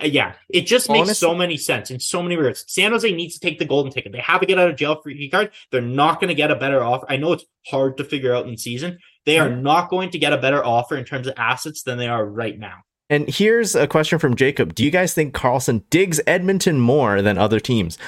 [0.00, 2.64] Uh, yeah, it just makes Honestly, so many sense in so many words.
[2.66, 4.12] San Jose needs to take the golden ticket.
[4.12, 5.50] They have to get out of jail free card.
[5.70, 7.06] They're not going to get a better offer.
[7.08, 8.98] I know it's hard to figure out in season.
[9.26, 9.62] They are mm-hmm.
[9.62, 12.58] not going to get a better offer in terms of assets than they are right
[12.58, 12.78] now.
[13.08, 14.74] And here's a question from Jacob.
[14.74, 17.98] Do you guys think Karlsson digs Edmonton more than other teams?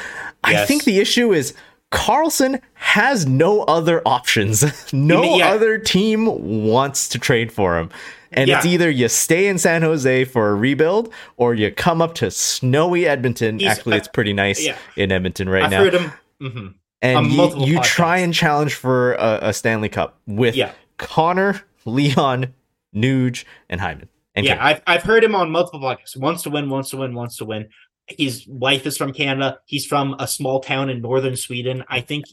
[0.47, 0.63] Yes.
[0.63, 1.55] I think the issue is
[1.93, 4.93] Karlsson has no other options.
[4.93, 5.51] no yeah.
[5.51, 6.27] other team
[6.67, 7.91] wants to trade for him.
[8.33, 8.59] And yeah.
[8.59, 12.31] it's either you stay in San Jose for a rebuild or you come up to
[12.31, 13.59] snowy Edmonton.
[13.59, 14.77] He's, Actually, it's pretty nice yeah.
[14.97, 15.85] in Edmonton right I've now.
[15.85, 16.13] Heard him.
[16.43, 16.67] Mm-hmm.
[17.01, 20.73] And you, you try and challenge for a, a Stanley Cup with yeah.
[20.97, 22.53] Connor, Leon,
[22.95, 24.09] Nuge, and Hyman.
[24.35, 26.17] And yeah, I've, I've heard him on multiple podcasts.
[26.17, 27.69] Wants to win, wants to win, wants to win.
[28.07, 29.59] His wife is from Canada.
[29.67, 31.85] He's from a small town in northern Sweden.
[31.89, 32.25] I think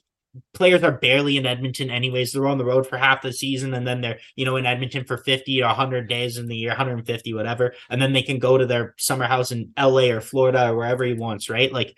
[0.54, 2.32] players are barely in Edmonton anyways.
[2.32, 5.06] They're on the road for half the season and then they're, you know, in Edmonton
[5.06, 8.58] for 50 or 100 days in the year, 150 whatever, and then they can go
[8.58, 11.72] to their summer house in LA or Florida or wherever he wants, right?
[11.72, 11.98] Like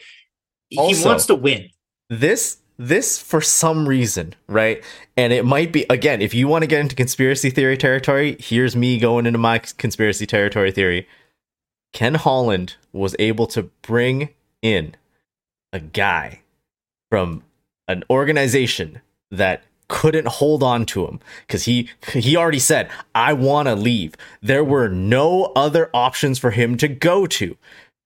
[0.78, 1.70] also, he wants to win.
[2.10, 4.84] This this for some reason, right?
[5.16, 8.76] And it might be again, if you want to get into conspiracy theory territory, here's
[8.76, 11.08] me going into my conspiracy territory theory.
[11.94, 14.30] Ken Holland was able to bring
[14.62, 14.96] in
[15.74, 16.42] a guy
[17.10, 17.44] from
[17.88, 23.68] an organization that couldn't hold on to him because he he already said I want
[23.68, 24.16] to leave.
[24.42, 27.58] There were no other options for him to go to.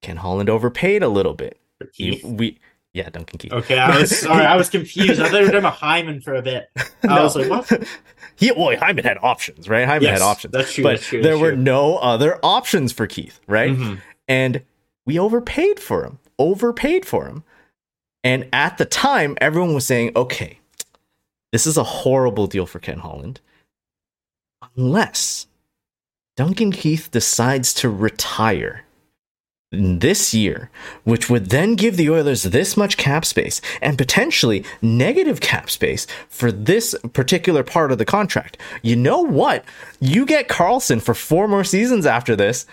[0.01, 1.59] Ken Holland overpaid a little bit.
[1.93, 2.59] He, we
[2.93, 3.53] yeah, Duncan Keith.
[3.53, 5.21] Okay, I was sorry, I was confused.
[5.21, 6.69] I thought you were talking about Hyman for a bit.
[7.03, 7.23] I no.
[7.23, 7.87] was like, what?
[8.35, 9.87] He well, Hyman had options, right?
[9.87, 10.51] Hyman yes, had options.
[10.51, 10.83] That's true.
[10.83, 13.71] But that's true, there that's were no other options for Keith, right?
[13.71, 13.95] Mm-hmm.
[14.27, 14.63] And
[15.05, 16.19] we overpaid for him.
[16.37, 17.43] Overpaid for him.
[18.23, 20.59] And at the time, everyone was saying, okay,
[21.51, 23.41] this is a horrible deal for Ken Holland.
[24.77, 25.47] Unless
[26.37, 28.85] Duncan Keith decides to retire
[29.71, 30.69] this year,
[31.03, 36.05] which would then give the Oilers this much cap space and potentially negative cap space
[36.29, 38.57] for this particular part of the contract.
[38.81, 39.63] You know what?
[39.99, 42.65] You get Karlsson for four more seasons after this.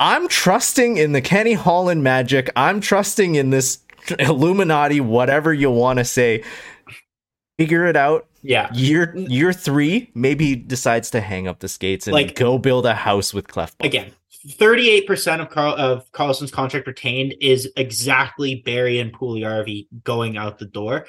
[0.00, 2.50] I'm trusting in the Kenny Holland magic.
[2.56, 3.78] I'm trusting in this
[4.18, 6.42] Illuminati, whatever you want to say.
[7.58, 8.26] Figure it out.
[8.42, 8.68] Yeah.
[8.74, 12.94] Year year three, maybe decides to hang up the skates and like, go build a
[12.94, 13.74] house with Clef.
[13.80, 14.12] Again,
[14.46, 20.66] 38% of Carl of Karlsson's contract retained is exactly Barrie and Puljujarvi going out the
[20.66, 21.06] door.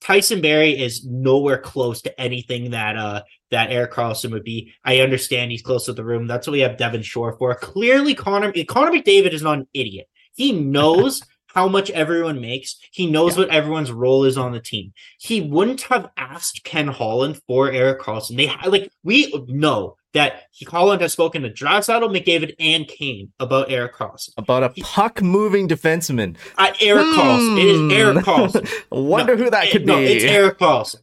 [0.00, 4.72] Tyson Barrie is nowhere close to anything that uh that Erik Karlsson would be.
[4.84, 6.26] I understand he's close to the room.
[6.26, 7.54] That's what we have Devin Shore for.
[7.54, 10.08] Clearly, Connor Connor McDavid is not an idiot.
[10.34, 11.22] He knows
[11.56, 12.76] how much everyone makes.
[12.90, 13.44] He knows yeah.
[13.44, 14.92] what everyone's role is on the team.
[15.18, 18.36] He wouldn't have asked Ken Holland for Erik Karlsson.
[18.36, 23.70] They like we know that he Holland has spoken to Draisaitl, McDavid, and Kane about
[23.70, 24.32] Erik Karlsson.
[24.36, 26.36] About a puck moving defenseman.
[26.58, 27.20] Uh, Erik hmm.
[27.20, 27.58] Karlsson.
[27.58, 28.82] It is Erik Karlsson.
[28.90, 29.92] Wonder no, who that could it, be.
[29.92, 30.96] No, it's Erik Karlsson.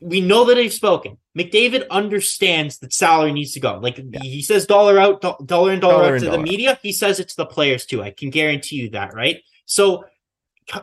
[0.00, 1.18] We know that he's spoken.
[1.36, 3.80] McDavid understands that salary needs to go.
[3.82, 4.20] Like yeah.
[4.22, 6.78] he says, dollar out, do- dollar and dollar, dollar out to the media.
[6.82, 8.00] He says it to the players too.
[8.00, 9.42] I can guarantee you that, right?
[9.72, 10.04] So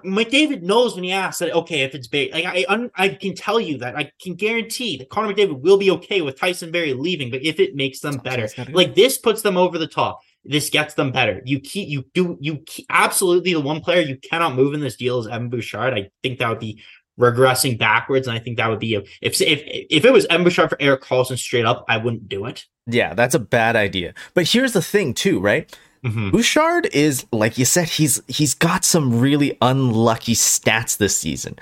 [0.04, 3.60] McDavid knows when he asks that okay if it's big like I I can tell
[3.60, 7.32] you that I can guarantee that Connor McDavid will be okay with Tyson Barrie leaving
[7.32, 10.20] but if it makes them better like this puts them over the top.
[10.44, 11.42] This gets them better.
[11.46, 14.96] You keep you do you keep, absolutely the one player you cannot move in this
[14.96, 15.94] deal is Evan Bouchard.
[15.94, 16.82] I think that would be
[17.20, 20.44] regressing backwards and I think that would be a, if if if it was Evan
[20.44, 22.66] Bouchard for Erik Karlsson straight up I wouldn't do it.
[22.88, 24.14] Yeah that's a bad idea.
[24.34, 25.74] But here's the thing too right
[26.04, 26.32] Mm-hmm.
[26.32, 31.58] Bouchard is like you said he's he's got some really unlucky stats this season.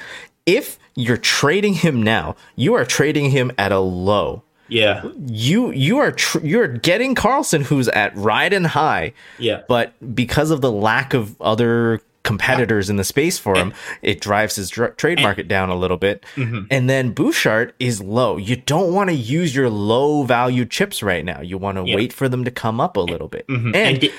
[0.46, 4.44] If you're trading him now, you are trading him at a low.
[4.68, 5.10] Yeah.
[5.26, 9.14] You you are tr- you're getting Karlsson who's at ride and high.
[9.40, 9.62] Yeah.
[9.68, 14.56] But because of the lack of other competitors in the space for him, it drives
[14.56, 16.26] his dr- trade market down a little bit.
[16.36, 16.66] Mm-hmm.
[16.70, 18.38] And then Bouchard is low.
[18.38, 21.42] You don't want to use your low value chips right now.
[21.42, 21.96] You want to yeah.
[21.96, 23.48] wait for them to come up a little bit.
[23.48, 23.76] Mm-hmm.
[23.76, 24.14] And, and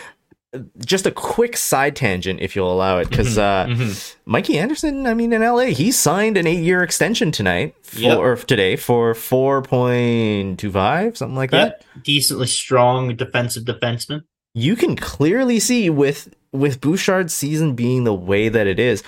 [0.78, 3.72] just a quick side tangent, if you'll allow it, because mm-hmm.
[3.72, 4.30] uh, mm-hmm.
[4.30, 8.18] Mikey Anderson, I mean, in LA, he signed an eight-year extension tonight for yep.
[8.18, 11.80] or today for four point two five, something like yep.
[11.80, 12.03] that.
[12.03, 14.22] Decently strong defensive defenseman.
[14.55, 19.03] You can clearly see with with Bouchard's season being the way that it is,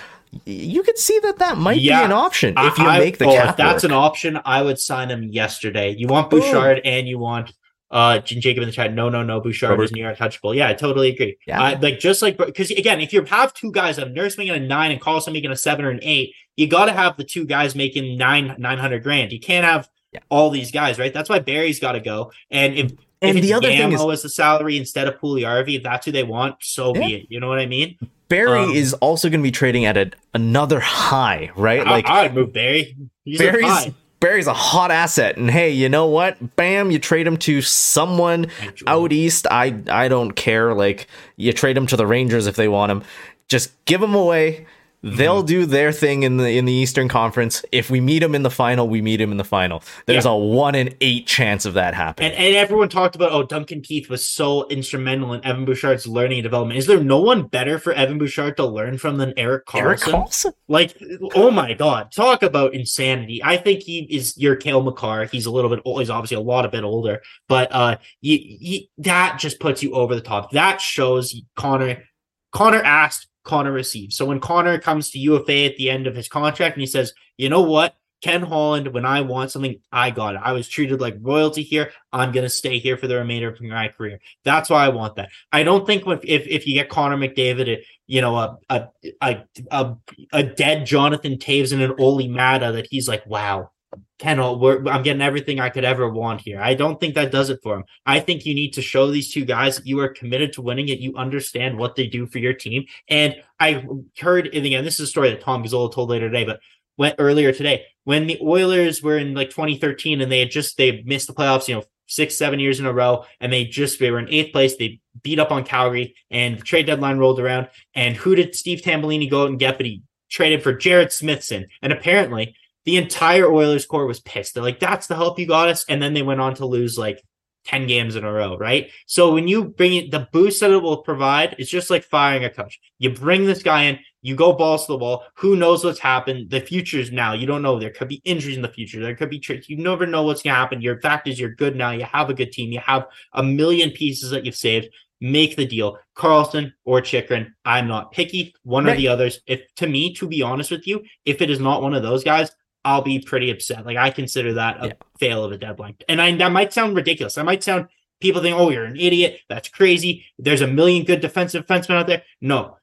[0.45, 3.25] you could see that that might yeah, be an option if you I, make the
[3.25, 3.49] oh, cap.
[3.49, 3.91] If that's work.
[3.91, 5.93] an option, I would sign him yesterday.
[5.97, 6.81] You want Bouchard Ooh.
[6.85, 7.51] and you want
[7.91, 9.83] uh, Jacob in the chat, no, no, no, Bouchard Robert.
[9.83, 10.55] is near untouchable.
[10.55, 11.37] Yeah, I totally agree.
[11.45, 11.61] Yeah.
[11.61, 14.59] Uh, like just like because again, if you have two guys, a nurse making a
[14.59, 17.45] nine and Karlsson making a seven or an eight, you got to have the two
[17.45, 19.33] guys making nine nine hundred grand.
[19.33, 20.21] You can't have yeah.
[20.29, 21.13] all these guys, right?
[21.13, 22.31] That's why Barrie's got to go.
[22.49, 25.83] And if and if the other thing is, is the salary instead of Puljujarvi, if
[25.83, 27.07] that's who they want, so yeah.
[27.07, 27.25] be it.
[27.29, 27.97] You know what I mean?
[28.27, 31.85] Barrie um, is also going to be trading at a, another high, right?
[31.85, 32.95] Like I'd move Barrie.
[33.25, 33.89] He's Barrie's
[34.21, 36.55] Barrie's a hot asset, and hey, you know what?
[36.55, 38.47] Bam, you trade him to someone
[38.87, 39.47] out east.
[39.49, 40.73] I I don't care.
[40.73, 43.03] Like you trade him to the Rangers if they want him.
[43.49, 44.65] Just give him away.
[45.03, 45.47] They'll mm-hmm.
[45.47, 47.65] do their thing in the in the Eastern Conference.
[47.71, 49.81] If we meet them in the final, we meet them in the final.
[50.05, 50.31] There's yeah.
[50.31, 52.31] a one in eight chance of that happening.
[52.31, 56.39] And, and, everyone talked about oh Duncan Keith was so instrumental in Evan Bouchard's learning
[56.39, 56.77] and development.
[56.77, 59.81] Is there no one better for Evan Bouchard to learn from than Erik Karlsson?
[59.81, 60.53] Erik Karlsson?
[60.67, 60.95] Like
[61.33, 63.41] oh my god, talk about insanity.
[63.43, 65.25] I think he is your Cale Makar.
[65.25, 66.01] He's a little bit old.
[66.01, 69.93] He's obviously a lot a bit older, but uh, you, you, that just puts you
[69.93, 70.51] over the top.
[70.51, 72.03] That shows Connor.
[72.51, 74.15] Connor asked Connor receives.
[74.15, 77.13] So when Connor comes to UFA at the end of his contract and he says,
[77.37, 77.95] you know what?
[78.21, 80.41] Ken Holland, when I want something, I got it.
[80.43, 81.91] I was treated like royalty here.
[82.13, 84.19] I'm gonna stay here for the remainder of my career.
[84.43, 85.29] That's why I want that.
[85.51, 88.87] I don't think if if, if you get Connor McDavid, you know, a a
[89.21, 89.95] a a,
[90.33, 93.71] a dead Jonathan Toews and an Olli Maatta, that he's like, wow,
[94.19, 96.61] Kendall, I'm getting everything I could ever want here.
[96.61, 97.83] I don't think that does it for him.
[98.05, 100.89] I think you need to show these two guys that you are committed to winning
[100.89, 100.99] it.
[100.99, 102.85] You understand what they do for your team.
[103.09, 103.85] And I
[104.19, 106.59] heard, and again, this is a story that Tom Gazzola told later today, but
[106.97, 111.01] went earlier today when the Oilers were in like 2013 and they had just they
[111.03, 114.11] missed the playoffs, you know, six, seven years in a row, and they just they
[114.11, 114.75] were in eighth place.
[114.75, 117.69] They beat up on Calgary, and the trade deadline rolled around.
[117.95, 119.77] And who did Steve Tambellini go out and get?
[119.77, 122.55] But he traded for Jerred Smithson, and apparently
[122.85, 124.53] the entire Oilers core was pissed.
[124.53, 125.85] They're like, that's the help you got us.
[125.87, 127.21] And then they went on to lose like
[127.65, 128.89] 10 games in a row, right?
[129.05, 132.43] So when you bring it, the boost that it will provide, it's just like firing
[132.43, 132.79] a coach.
[132.97, 135.23] You bring this guy in, you go balls to the wall.
[135.35, 136.49] Who knows what's happened?
[136.49, 137.33] The future's now.
[137.33, 137.79] You don't know.
[137.79, 138.99] There could be injuries in the future.
[138.99, 139.69] There could be trades.
[139.69, 140.81] You never know what's going to happen.
[140.81, 141.91] Your fact is you're good now.
[141.91, 142.71] You have a good team.
[142.71, 144.89] You have a million pieces that you've saved.
[145.21, 145.97] Make the deal.
[146.15, 147.53] Karlsson or Chychrun.
[147.63, 148.53] I'm not picky.
[148.63, 148.93] One right.
[148.93, 149.39] or the others.
[149.47, 152.23] If to me, to be honest with you, if it is not one of those
[152.23, 152.51] guys,
[152.83, 153.85] I'll be pretty upset.
[153.85, 154.93] Like I consider that a yeah.
[155.19, 155.95] fail of a deadline.
[156.09, 157.37] And I that might sound ridiculous.
[157.37, 157.87] I might sound
[158.21, 159.39] people think, oh, you're an idiot.
[159.49, 160.25] That's crazy.
[160.39, 162.23] There's a million good defensive defensemen out there.
[162.39, 162.77] No.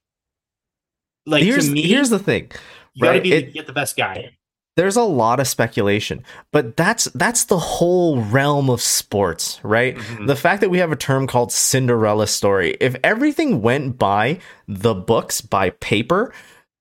[1.26, 2.51] Like here's me, here's the thing.
[2.94, 3.14] You right?
[3.14, 4.30] gotta be it, get the best guy.
[4.78, 9.96] there's a lot of speculation, but that's that's the whole realm of sports, right?
[9.96, 10.26] Mm-hmm.
[10.26, 12.76] The fact that we have a term called Cinderella story.
[12.80, 14.38] If everything went by
[14.68, 16.32] the books by paper,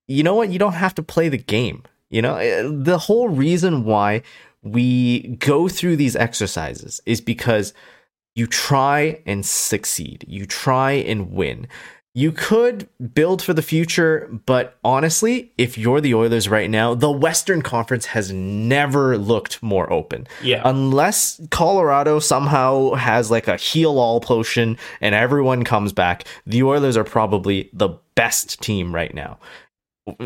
[0.07, 0.49] you know what?
[0.49, 1.83] You don't have to play the game.
[2.09, 4.21] You know, eh, the whole reason why
[4.63, 7.73] we go through these exercises is because
[8.35, 10.25] you try and succeed.
[10.27, 11.67] You try and win
[12.17, 17.11] you could build for the future, but honestly, if you're the Oilers right now, the
[17.11, 20.27] Western Conference has never looked more open.
[20.41, 20.63] Yeah.
[20.65, 26.97] Unless Colorado somehow has like a heal all potion and everyone comes back, the Oilers
[26.97, 29.37] are probably the best team right now.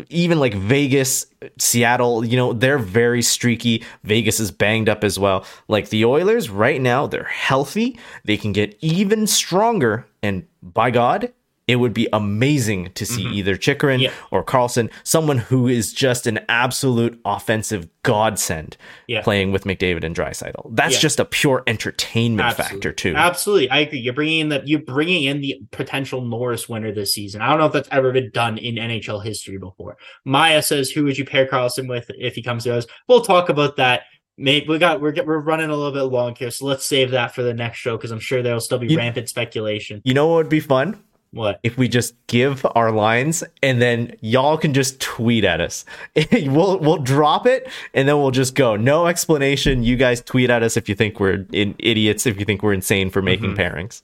[0.10, 1.26] Even like Vegas,
[1.58, 3.84] Seattle, you know, they're very streaky.
[4.04, 5.46] Vegas is banged up as well.
[5.68, 8.00] Like the Oilers right now, they're healthy.
[8.26, 10.06] They can get even stronger.
[10.22, 11.34] And by God,
[11.72, 13.34] it would be amazing to see mm-hmm.
[13.34, 14.12] either Chychrun yeah.
[14.32, 19.22] or Karlsson, someone who is just an absolute offensive godsend yeah.
[19.22, 20.76] playing with McDavid and Draisaitl.
[20.76, 21.00] That's yeah.
[21.00, 22.74] just a pure entertainment Absolutely.
[22.74, 23.16] factor too.
[23.16, 24.00] Absolutely, I agree.
[24.00, 27.42] You're bringing in the you're bringing in the potential Norris winner this season.
[27.42, 29.98] I don't know if that's ever been done in NHL history before.
[30.26, 33.50] Maya says, "Who would you pair Karlsson with if he comes to us?" We'll talk
[33.50, 34.04] about that
[34.38, 37.36] Maybe we got we're we're running a little bit long here, so let's save that
[37.36, 40.02] for the next show because I'm sure there'll still be you, rampant speculation.
[40.04, 41.04] You know what would be fun?
[41.34, 41.62] What?
[41.64, 45.86] If we just give our lines and then y'all can just tweet at us.
[46.32, 48.76] we'll we'll drop it and then we'll just go.
[48.76, 49.84] No explanation.
[49.84, 52.74] You guys tweet at us if you think we're in idiots, if you think we're
[52.74, 53.78] insane for making mm-hmm.
[53.78, 54.02] pairings.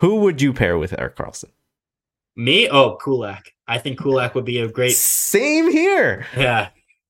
[0.00, 1.50] Who would you pair with Erik Karlsson?
[2.36, 2.68] Me?
[2.68, 3.52] Oh, Kulak.
[3.66, 6.26] I think Kulak would be a great Same here.
[6.36, 6.68] Yeah.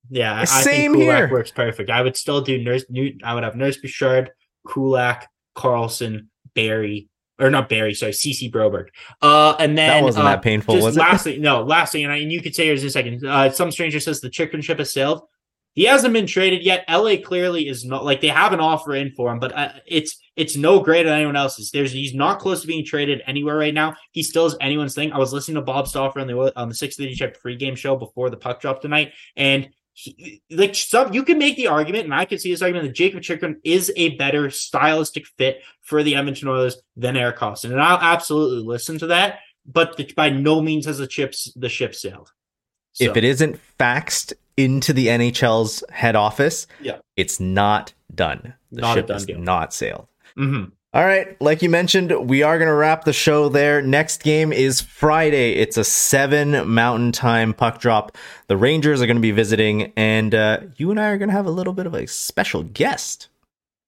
[0.09, 0.40] Yeah.
[0.40, 1.32] I Same think Kulak here.
[1.32, 1.90] works perfect.
[1.90, 4.30] I would still do Nurse New I would have Nurse Bouchard,
[4.68, 7.09] Kulak, Karlsson, Barrie,
[7.43, 8.88] or not Barrie, sorry, Ceci Broberg.
[9.20, 11.01] Uh, and then that wasn't uh, that painful, was it?
[11.01, 13.26] Lastly, no, lastly, and, I, and you could say here's a second.
[13.26, 15.22] Uh, some stranger says the Chychrun ship has sailed.
[15.74, 16.84] He hasn't been traded yet.
[16.88, 20.20] LA clearly is not like they have an offer in for him, but uh, it's
[20.36, 21.70] it's no greater than anyone else's.
[21.70, 23.97] There's he's not close to being traded anywhere right now.
[24.12, 25.12] He still is anyone's thing.
[25.12, 27.97] I was listening to Bob Stauffer on the on the six thirty CHED pregame show
[27.97, 32.14] before the puck drop tonight, and he, like some you can make the argument, and
[32.14, 36.14] I can see this argument that Jakob Chychrun is a better stylistic fit for the
[36.14, 39.40] Edmonton Oilers than Erik Karlsson, and I'll absolutely listen to that.
[39.64, 42.32] But the, by no means has the chips the ship sailed.
[42.93, 43.05] So.
[43.05, 48.55] If it isn't faxed into the NHL's head office, yeah, it's not done.
[48.70, 49.38] The not ship done is deal.
[49.38, 50.09] not sailed.
[50.38, 50.70] Mm-hmm.
[50.95, 53.80] All right, like you mentioned, we are going to wrap the show there.
[53.80, 55.55] Next game is Friday.
[55.55, 58.18] It's a 7 Mountain Time puck drop.
[58.49, 61.34] The Rangers are going to be visiting, and uh, you and I are going to
[61.34, 63.28] have a little bit of a special guest.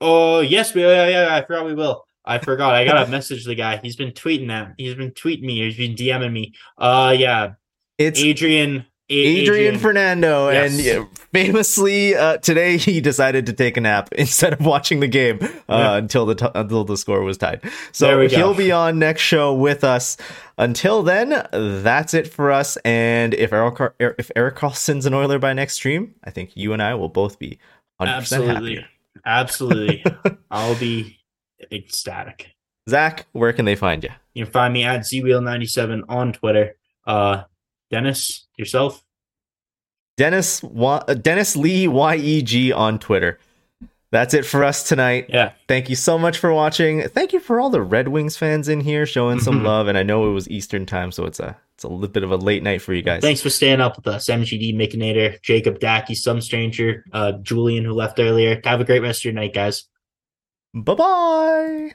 [0.00, 2.06] Oh, yes, we, yeah, yeah, I forgot we will.
[2.24, 2.74] I forgot.
[2.74, 3.76] I got to message the guy.
[3.76, 4.72] He's been tweeting that.
[4.78, 5.58] He's been tweeting me.
[5.58, 6.54] He's been DMing me.
[6.78, 7.52] Uh, yeah.
[7.98, 10.78] It's Adrian Adrian, Adrian Fernando, yes.
[10.78, 15.40] and famously uh, today he decided to take a nap instead of watching the game
[15.42, 15.96] uh, yeah.
[15.96, 17.60] until the t- until the score was tied.
[17.92, 20.16] So he'll be on next show with us.
[20.56, 22.78] Until then, that's it for us.
[22.78, 26.82] And if Erik if Erik Karlsson's an Oiler by next stream, I think you and
[26.82, 27.58] I will both be
[28.00, 28.88] absolutely, happier.
[29.26, 30.04] absolutely.
[30.50, 31.18] I'll be
[31.70, 32.54] ecstatic.
[32.88, 34.10] Zach, where can they find you?
[34.32, 36.76] You can find me at zwheel97 on Twitter.
[37.06, 37.42] Uh,
[37.94, 39.04] Dennis, yourself?
[40.16, 43.38] Dennis uh, Dennis Li YEG on Twitter.
[44.10, 45.26] That's it for us tonight.
[45.28, 45.52] Yeah.
[45.68, 47.08] Thank you so much for watching.
[47.08, 49.66] Thank you for all the Red Wings fans in here showing some mm-hmm.
[49.66, 49.88] love.
[49.88, 52.32] And I know it was Eastern time, so it's a it's a little bit of
[52.32, 53.22] a late night for you guys.
[53.22, 54.26] Thanks for staying up with us.
[54.26, 58.60] MGD Mikinator, Jacob Dacky, some stranger, uh, Julian who left earlier.
[58.64, 59.84] Have a great rest of your night, guys.
[60.74, 61.94] Bye bye.